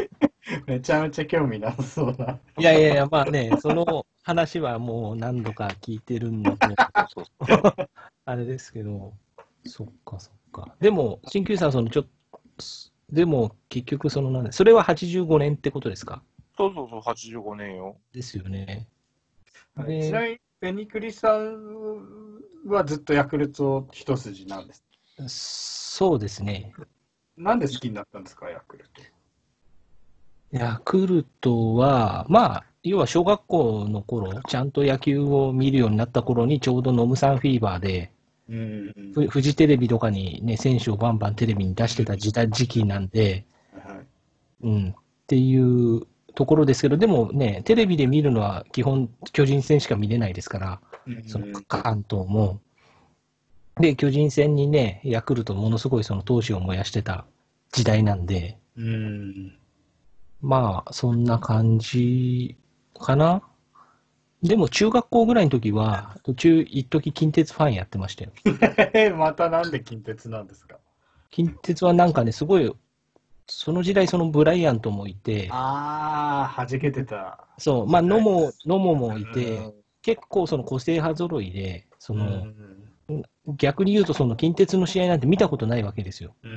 [0.66, 2.39] めちゃめちゃ興味なさそうな。
[2.57, 6.76] いやいやいや、まあね、 その話はもう何度か聞いてるので、
[7.07, 7.26] そう
[8.26, 9.13] あれですけど、
[9.66, 10.76] そっかそっか。
[10.80, 12.09] でも、鍼灸師さん、そのちょっと、
[13.11, 16.24] でも結局、そのなんで、それは85年ってことですか？
[16.57, 17.97] そうそうそう、85年よ。
[18.13, 18.88] ですよね。
[19.78, 24.84] ちでなみに、ベニクリさんはずっとヤクルト一筋なんです。
[25.28, 26.74] そうですね。
[27.38, 29.01] なんで好きになったんですか、ヤクルト。
[30.52, 38.12] ヤクルトは、まあ、要は小学校の頃、ちゃんと野球を見るようになった頃に、ちょうどノムさんフィーバーで、
[38.48, 39.12] うん。
[39.14, 43.98] フフジテレビとかにね、選手をバンバンテレビに出してた時代時期なんで、はい。
[44.62, 44.93] うん、っ
[45.28, 50.80] ていうところですけど、でもね、テレビで見るのは基本、巨人戦しか見れないですから、
[51.28, 52.60] その関東も。
[53.80, 57.26] で、巨人戦にね、ヤクルトものすごいその闘志を燃やしてた
[57.72, 59.54] 時代なんで、うん。
[60.46, 62.56] まあ、そんな感じ
[63.00, 63.41] かな。
[64.43, 68.32] でも中学校ぐらいの時は、途中、一時近鉄ファンやってましたよ。
[69.18, 70.78] またなんで近鉄なんですか？
[71.32, 72.72] 近鉄はなんかね、すごい、
[73.48, 77.39] その時代そのブライアントもいて、ああ、弾けてた。
[77.58, 79.74] そう、まあ、野茂、野茂もいうんて、
[80.04, 82.26] 結構その個性派揃いで、その、
[83.08, 83.24] うん。
[83.58, 86.34] 逆に言うとその近鉄の試合なんて見たことないわけですよ。
[86.43, 86.52] うん。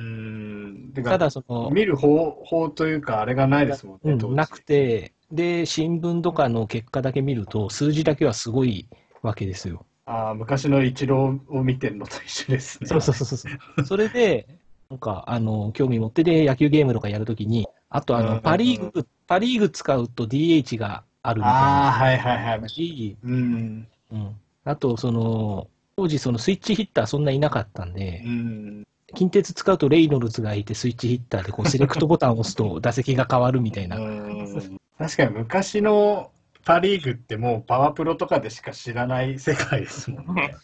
[1.03, 4.61] ただその、見る方法というか、あれがないですもんね、うん、なく。
[4.61, 8.87] て、で、新聞とかの結果だけ見ると、数字だけはすごい
[9.21, 9.85] わけですよ。
[10.05, 12.87] ああ、昔のイチローを見てるのと一緒ですね。
[12.87, 13.85] そうそうそうそう。
[13.85, 14.47] それで、
[14.89, 22.69] なんか、あの、興味持ってで、野球ゲームとかやるときに、あと、あの、パリーグ、パリーグ使うと DH があるみたいああ、なはいはいはい。
[22.69, 23.87] し、うん。
[24.11, 24.35] うん。
[24.63, 28.83] あと、その、当時そのスイッチヒッターそんないなかったんでう、ん。
[29.15, 33.97] 近鉄使うとレイノルズがいてスイッチヒッターでこう セレクトボタンを押すと打席が変わるみたいな。
[33.97, 36.31] うん確かに昔の
[36.65, 40.55] パ・リーグってもうパワープロとかでしか知らない世界ですもんね。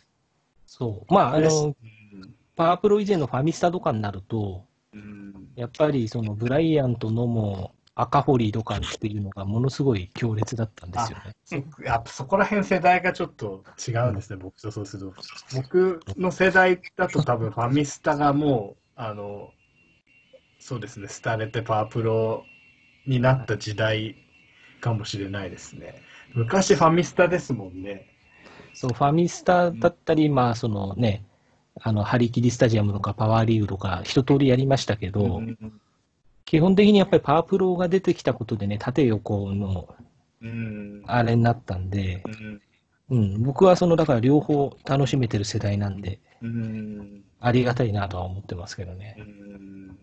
[0.65, 1.13] そう。
[1.13, 1.75] まあ、あの、うん
[2.55, 11.31] パワープロ以前のファミスタとかになると、うんやっぱりそのブライアントのも赤堀とかっていうのがものすごい強烈だったんですよね。
[11.45, 15.13] そやっぱそこら辺世代がちょっと違うんですね、僕とそうすると。
[15.55, 19.49] 僕の世代だと多分ファミスタがもう、あの、
[20.59, 22.43] そうですね、廃れてパワープロ
[23.07, 24.17] になった時代
[24.81, 26.01] かもしれないですね。
[26.33, 28.07] 昔ファミスタですもんね。
[28.73, 31.23] そう、ファミスタだったり、まあそのね、
[31.79, 35.57] あの、ハリキリスタジアムとかパワーリーグとか一通りやりましたけど、うん
[36.45, 39.95] 基本的にやっぱりパワープロが出てきたことでね、縦横の
[40.41, 41.03] うん。
[41.07, 42.23] あれになったんで、
[43.09, 43.17] うん。
[43.17, 47.23] うん、僕はその、だから両方楽しめてる世代なんで、うん。
[47.39, 49.15] ありがたいなとは思ってますけどね。
[49.17, 49.97] うん。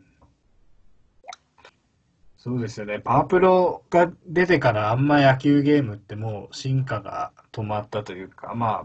[2.36, 2.98] そうですよね。
[2.98, 8.84] パワープロが出てからあんま野球ゲームってもう進化が止まったというか、ま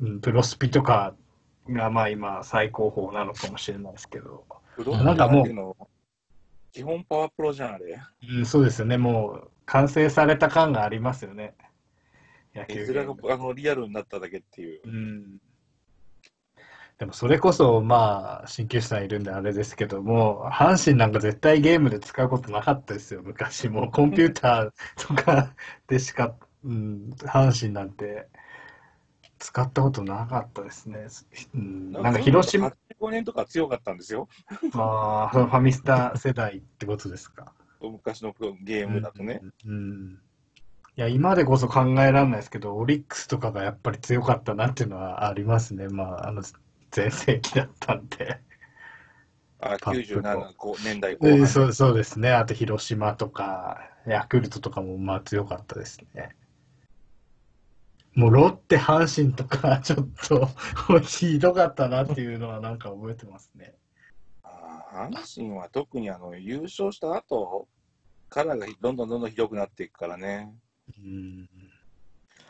[0.00, 1.14] うんプロスピとか
[1.68, 4.44] がまあ今最高峰なのかもしれないですけど、
[5.02, 5.86] なんかもう
[6.72, 8.00] 基本パワープロじゃん、あれ。
[8.28, 11.54] うん、そうですよね、もう完成された感がありますよね。
[12.54, 14.80] 野球絵面ゲームがあのリアルになっただけっていう。
[14.84, 15.40] うん
[17.00, 23.88] でもそれこそ、まあ、鍼灸師さんいるんであれですけども、阪神なんか絶対ゲームで使うことなかったですよ、昔も。
[23.90, 25.54] コンピューターとか
[25.86, 28.28] でしか、うん、阪神なんて
[29.38, 31.06] 使ったことなかったですね。
[31.54, 32.70] うん、なんか広島、
[33.00, 34.28] 85年とか強かったんですよ。
[34.74, 37.52] あーそのファミスタ世代ってことですか？
[37.80, 39.40] 昔のゲームだとね。
[39.64, 39.72] うん。
[39.72, 39.74] う
[40.14, 40.18] ん
[40.96, 45.88] いや、今でこそ考えられないですけど、オリックスとかがやっぱり強かったなっていうのはありますね。
[45.88, 46.42] まあ、あの、
[46.90, 48.40] 全盛期だったんで。
[49.60, 51.46] あパッと97こう年代後えー半。
[51.46, 52.32] そうそうですね。
[52.32, 56.36] あと広島とか、ヤクルトとかもまあ強かったですね。
[58.20, 60.46] もうロッテ、阪神とか、 ちょっと
[61.00, 63.74] ひどかったなっていうのはなんか覚えてますね。
[64.42, 67.66] あー阪神は特にあの優勝した後
[68.28, 70.54] からがどんどんどんどんひどくなっていくからね。
[70.98, 71.48] うん。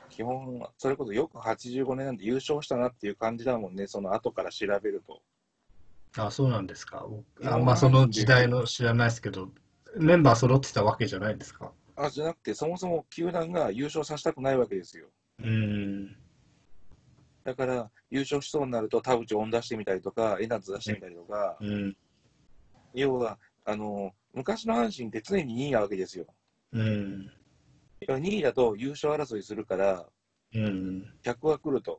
[0.08, 5.22] 基本、それこそよく85年なんで優勝したなっていう感じだもんね、その後から調べると。
[6.16, 7.06] あ、そうなんですか。
[7.08, 9.48] 僕あんまその時代の知らないですけど、
[9.96, 11.70] メンバー揃ってたわけじゃないんですか。
[11.94, 15.06] あじゃなくて、そもそも球団が優勝させたくないわけですよ。
[15.43, 16.16] うん。
[17.45, 21.97] だから、優勝しそうになると田淵を出してみたりとか、江夏出してみたりとか、うん。
[22.95, 26.26] 要は、あの、昔の阪神って常に2位なわけですよ。
[26.72, 27.30] うん。
[28.07, 30.07] 2位だと優勝争いするから、
[30.55, 31.12] うん。
[31.22, 31.99] 客は来ると。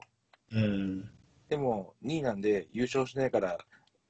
[0.51, 1.09] うん。
[1.49, 3.57] でも、2位なんで優勝しないから、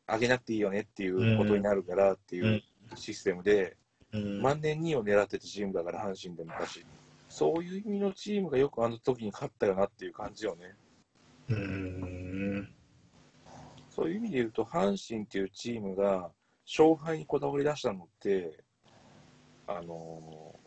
[0.08, 2.62] 上げなくていいよねっていうことになるからっていう
[2.96, 3.78] システムで、
[4.12, 4.42] うん。
[4.42, 6.86] 万年2位を狙ってたチームだから、阪神で昔。
[7.32, 10.76] そういう意味のチームがよくあの時に勝ったよなっていう感じよね。
[11.48, 12.70] うん。
[13.90, 16.30] そういう意味で言うと、阪神っていうチームが
[16.68, 18.64] 勝敗にこだわり出したのって、
[19.66, 20.60] あの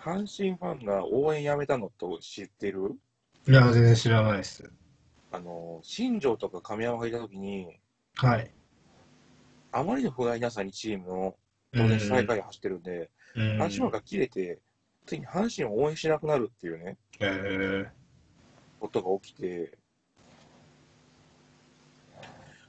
[0.00, 2.96] 阪神ファンが応援やめたのと知ってる？
[3.46, 4.68] いや、全然知らないです。
[5.30, 7.78] あの新庄とか亀山がいた時に、
[8.16, 8.50] はい。
[9.70, 11.34] あまりの不甲斐なさにチームの
[11.72, 13.42] 当然最下位走ってるんで、うん。
[13.56, 14.58] 阪神ファンが切れて、
[15.08, 17.88] ついに阪神を応援しなくなるっていうね、えー
[18.78, 19.76] ことが起きて、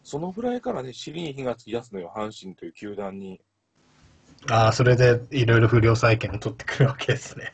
[0.03, 3.39] そのぐらいからね、尻に火がつき出すのよ、阪神という球団に。
[4.49, 7.53] ああ、それでいろいろ不良債権を取ってくるわけですね。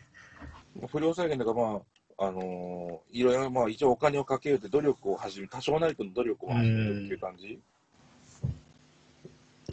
[0.87, 1.81] 不良債権とか、ま
[2.17, 7.59] あ、あのーいろいろ、まあ、一応お金をかけようって努力を始め、多少なりとの努力を始めるっていう感じ。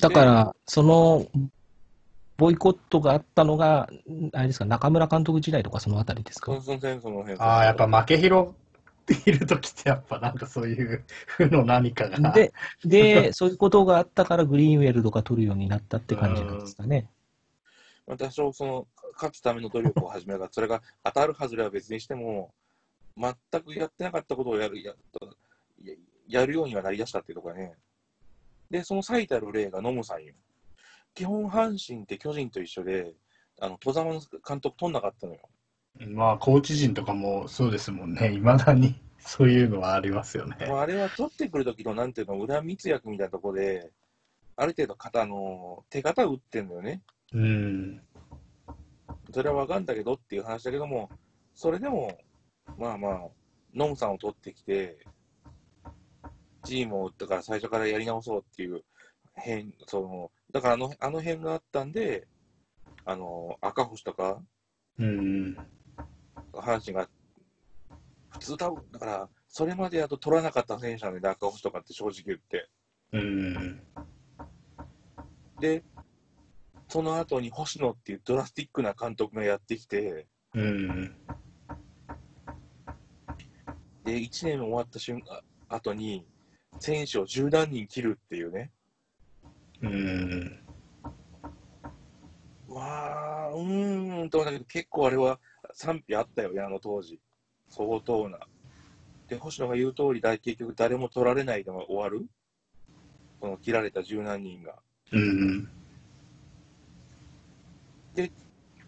[0.01, 1.27] だから、その、
[2.43, 3.89] ボイコットがあったのが、
[4.33, 6.47] あれですか、中村監督時代とかそのあたりですか？
[6.47, 7.39] そのその辺、その辺。
[7.39, 8.53] ああ、やっぱ負け広っ
[9.05, 12.33] ているときって、やっぱなんかそういう負の何かが。
[12.33, 12.53] で、
[12.85, 17.09] で、 そういうことがあったからグリーンウェルとか取るようになったって感じなんですかね。
[18.09, 22.53] まあ、多少その勝つための努力を始めた それが当たるはずれは別にしても、
[23.17, 24.95] 全くやってなかったことをやるや
[25.79, 25.95] や
[26.27, 27.75] やるようにはなりだしたっていうところね。
[28.71, 30.35] で、その最たる例がノムさんよ。
[31.15, 33.15] 基本、阪神って巨人と一緒で、
[33.61, 35.41] あの戸沢の監督取んなかったのよ。
[36.09, 38.33] まあ、コーチ陣とかもそうですもんね。
[38.33, 40.57] いまだにそういうのはありますよね。
[40.69, 43.91] まあ、あれは取ってくる時の、なんていうの、裏密約みたいなところで、
[44.57, 47.03] ある程度肩の手形打ってんのよね。
[47.33, 48.03] うん。
[49.33, 51.09] それは分かんだけどっていう話だけども、
[51.55, 52.19] それでも、
[52.79, 53.29] まあまあ、
[53.75, 54.99] ノムさんを取ってきて、
[56.65, 58.83] チームをだから最初からやり直そうっていう
[59.35, 62.29] 変、その、だからあのあの辺があったんで、
[63.05, 64.41] あの、赤星とか、
[64.99, 65.57] うん。
[66.53, 67.09] 阪神が、
[68.31, 72.69] 普通多分、だから、それまでやと取らなかった選手なんで、赤星とかって正直言って。
[73.13, 73.83] うん。
[75.61, 75.83] で、
[76.89, 81.17] その後に星野っていうドラスティックな監督がやってきて、うん。
[84.05, 86.27] で、1年終わった瞬間、後に、
[86.79, 88.71] 選手を十何人切るっていうね。
[89.83, 90.59] うん。
[92.69, 95.41] まあ、うーんと思ったけど、結構あれは
[95.75, 97.21] 賛否あったよね、あの当時。
[97.69, 98.39] 相当な。
[99.29, 102.27] で、星野が言う通り、だ結局誰も取られないで終わる。
[103.41, 104.77] その切られた十何人が。
[105.13, 105.69] うん。
[108.15, 108.31] で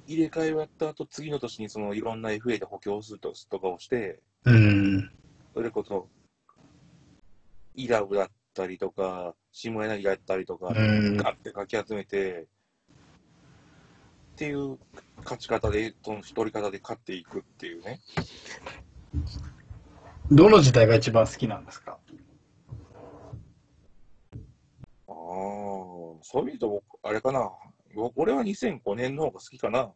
[0.06, 5.10] 入れ替えをやった後、次の年にそのいろんな FA で補強するととかをして、うん。
[5.54, 6.08] それこそ、
[7.74, 14.78] イラブだったたりとか、下柳だったりとか、うんガッてかき集めて、っていう
[15.18, 18.00] 勝ち方で、その取り方で勝っていくっていうね。
[20.30, 21.98] どの時代が一番好きなんですか？
[25.06, 27.52] ああ、そういう意味と僕、あれかな。
[27.94, 29.92] 僕俺は2005年の方が好きかな。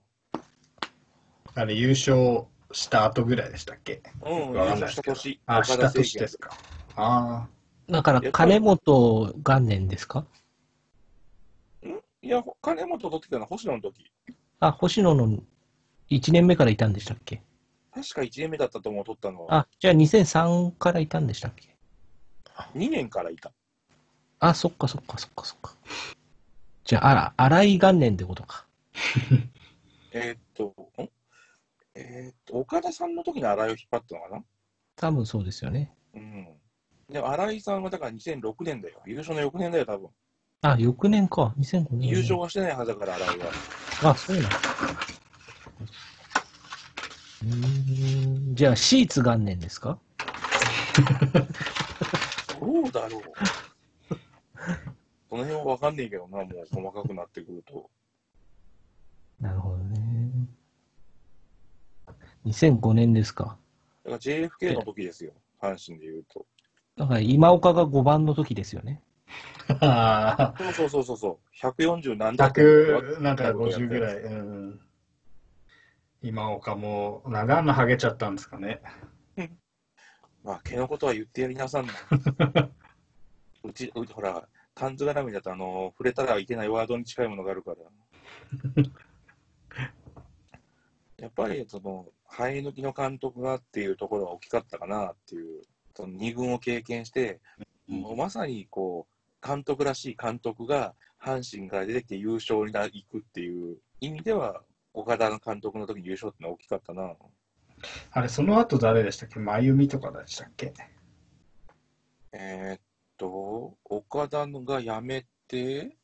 [1.55, 4.03] あれ、優勝した後ぐらいでしたっけ？
[4.25, 5.41] うん、優勝した年。
[5.47, 6.51] あ、した年ですか。
[6.95, 7.49] あ
[7.89, 10.27] だから、金本元年ですか？
[12.21, 14.05] いや、金本取ってたのは星野の時。
[14.61, 15.39] あ、星野の
[16.11, 17.43] 1年目からいたんでしたっけ？
[17.95, 19.55] 確か1年目だったと思う、取ったのは。
[19.61, 21.75] あ、じゃあ2003からいたんでしたっけ
[22.75, 23.53] ？2年からいた。
[24.41, 25.75] あ、そっかそっかそっかそっか。
[26.85, 28.67] じゃあ、あら、荒井元年ってことか。
[30.13, 31.09] えーっと、ん？
[31.95, 34.45] えーっと、岡田さんの時に新井を引っ張ったのかな？
[34.97, 35.95] 多分そうですよね。
[36.15, 36.49] うん。
[37.11, 39.01] でも新井さんはだから2006年だよ。
[39.07, 40.11] 優勝の翌年だよ、多分。
[40.61, 41.55] あ、翌年か。
[41.59, 42.09] 2005年。
[42.11, 43.47] 優勝はしてないはずだから、新井は。
[44.11, 44.59] あ、そうなんだ。
[47.43, 48.55] うーん。
[48.55, 49.99] じゃあ、シーツ元年ですか？
[52.61, 53.23] どうだろう。
[55.31, 57.89] その辺は分かんねえけどな、もう細かくなってくると。
[59.41, 60.31] なるほどね。
[62.45, 63.57] 2005年ですか。
[64.05, 65.33] だから JFK の時ですよ、
[65.63, 66.45] 阪神で言うと。
[66.99, 69.03] だから、今岡が5番の時ですよね。
[69.81, 70.55] あ。
[70.59, 74.17] そうそうそうそうそう、140何だ100、なんか50ぐらい。
[74.17, 74.81] うん。
[76.23, 78.81] 今岡も長野ハゲちゃったんですかね。
[80.43, 81.93] まあ、毛のことは言ってやりなさんな。
[83.63, 87.77] うち、うほら、タンズ絡みだと、あの、触れたらいけないワードに近いものがあるから。
[91.19, 95.63] やっぱり、その、生え抜きの監督がっていうところが大きかったかなっていう、
[95.99, 97.41] その2軍を経験して、
[97.89, 99.09] もうまさにこ
[99.43, 104.63] う、監督らしい監督が阪神から出てきて優勝に行くっていう意味では、
[104.95, 107.15] 岡田の監督の時に優勝ってのは大きかったな。
[108.13, 109.41] あれ、その後誰でしたっけ？
[109.41, 110.73] 真由美とかでしたっけ？
[112.31, 112.81] えーっ
[113.17, 115.97] と、岡田が辞めて、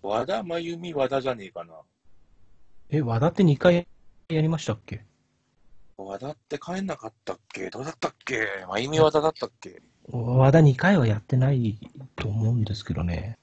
[0.00, 1.74] 和田真由美和田じゃねえかな。
[2.90, 3.88] え、和田って2回
[4.28, 5.07] やりましたっけ？
[5.98, 11.78] 和田って帰んなかったっけどうだったっけ真由美和田だったっけ和田2回はやってない
[12.14, 13.36] と思うんですけどね。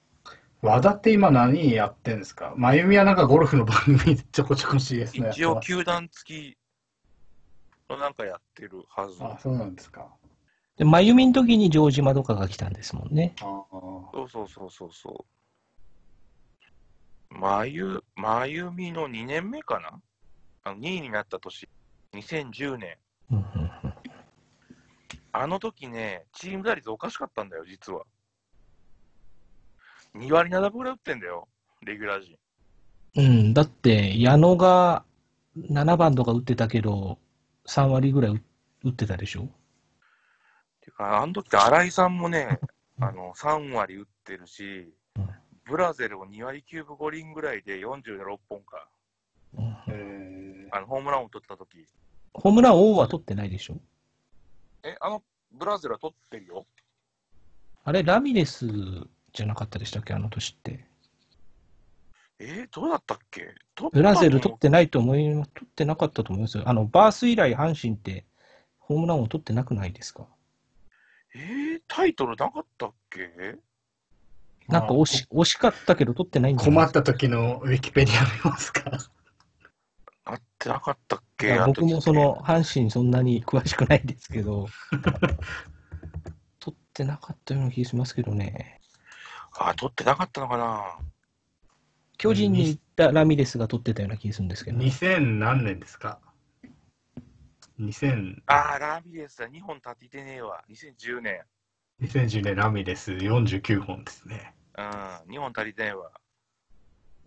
[0.61, 6.57] 和田って今何やってんですか真由美はなんかゴルフの番組ちょこちょこ CS のやつ一応球団付き
[7.90, 9.18] のなんかやってるはず。
[9.22, 10.07] あ、そうなんですか。
[10.77, 13.36] で、真由美の時に城島とかが来たんですもんね。
[13.41, 13.45] ああ。
[14.14, 15.26] そうそうそうそうそ
[17.32, 17.36] う。
[17.38, 19.99] 真由、真由美の2年目かな
[20.64, 21.69] あの ?2 位になった年、
[22.16, 22.98] 2010年。
[25.32, 28.04] あの時ね、チーム打率おかしかったんだよ、実は。
[30.16, 31.48] 2割7分ぐらい打ってんだよ、
[31.82, 32.38] レギュラー陣。
[33.18, 35.04] うん、だって、矢野が
[35.58, 37.20] 7番とか打ってたけど、
[37.68, 38.42] 3割ぐらい打
[38.86, 39.42] 打ってたでしょ？
[40.82, 42.60] ていうか、あの時新井さんもね、
[43.00, 45.30] あの、3割打ってるしうん、
[45.66, 48.88] ブラゼルを2割9分5厘ぐらいで46本か。
[49.58, 50.44] うんえ
[50.76, 51.85] あの、ホームランを取った時。
[52.34, 53.77] ホームラン王は取ってないでしょ？
[54.84, 55.23] え、あの、
[55.53, 56.65] ブラゼルは取ってるよ。
[57.85, 58.68] あれ、ラミレス
[59.31, 60.14] じゃなかったでしたっけ？
[60.14, 60.85] あの年って。
[62.39, 63.56] えーどうだったっけ？
[63.73, 66.68] 取ったブラゼルと思取ってないと思い、取ってなかったと思いますよ。
[66.68, 68.26] あの、バース以来、阪神って、
[68.80, 70.27] ホームラン王取ってなくないですか？
[71.34, 73.60] えータイトルなかったっけ？
[74.68, 78.89] なんか惜し惜しかったけど取ってないんじゃない困った時のウィキペディア見ますか？
[78.89, 78.97] な
[80.66, 84.68] ってなかったっいけや僕もそあの、阪神そんなに詳しくないですけど、
[86.60, 88.82] 取ってなかったような気がしますけどね。
[89.54, 90.98] 時あ、取ってなかったのかな？
[92.18, 96.20] 巨人に行ったラミレスが取ってたような気がするんですけど、ね、2000何年ですか
[97.80, 99.48] ?2000、あー、ラミレスだ。
[99.48, 100.64] 2本立ててねえわ。
[100.70, 101.42] 2010年。
[102.02, 104.56] 2010年ラミレス49本ですね。
[104.78, 104.86] うん、
[105.36, 106.12] 2本足りてねえわ。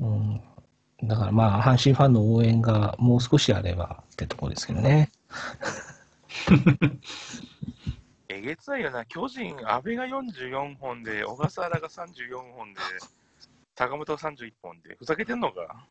[0.01, 0.58] うん。
[1.05, 5.11] だからまあ、阪神ファンの応援がもう少しあればってとこですけどね。
[8.29, 9.05] えげつないよな。
[9.07, 12.81] 巨人、阿部が44本で、小笠原が34本で、
[13.77, 15.87] 坂本が31本で、ふざけてんのか？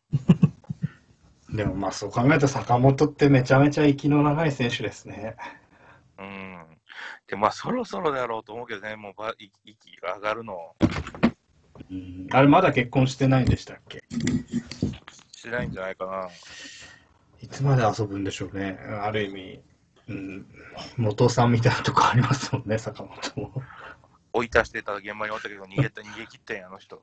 [1.49, 5.37] でもまあそう考えると坂本ってめちゃめちゃ息の長い選手ですね。
[6.19, 6.65] うん。
[7.27, 10.75] で、まあ、そろそろだろうと思うけどね、もうば、い息が上がるの。
[11.89, 14.03] うんあれまだ結婚してないんでしたっけ？
[15.47, 16.29] しないんじゃないかな。
[17.41, 18.77] いつまで遊ぶんでしょうね。
[19.01, 19.61] ある意味、
[20.09, 20.45] うん、
[20.97, 23.63] 元尾さんみたいなとこありますもんね、坂本も。
[24.33, 27.01] 追い出してた現場におったけど、逃げた、逃げ切ったんや、あの人。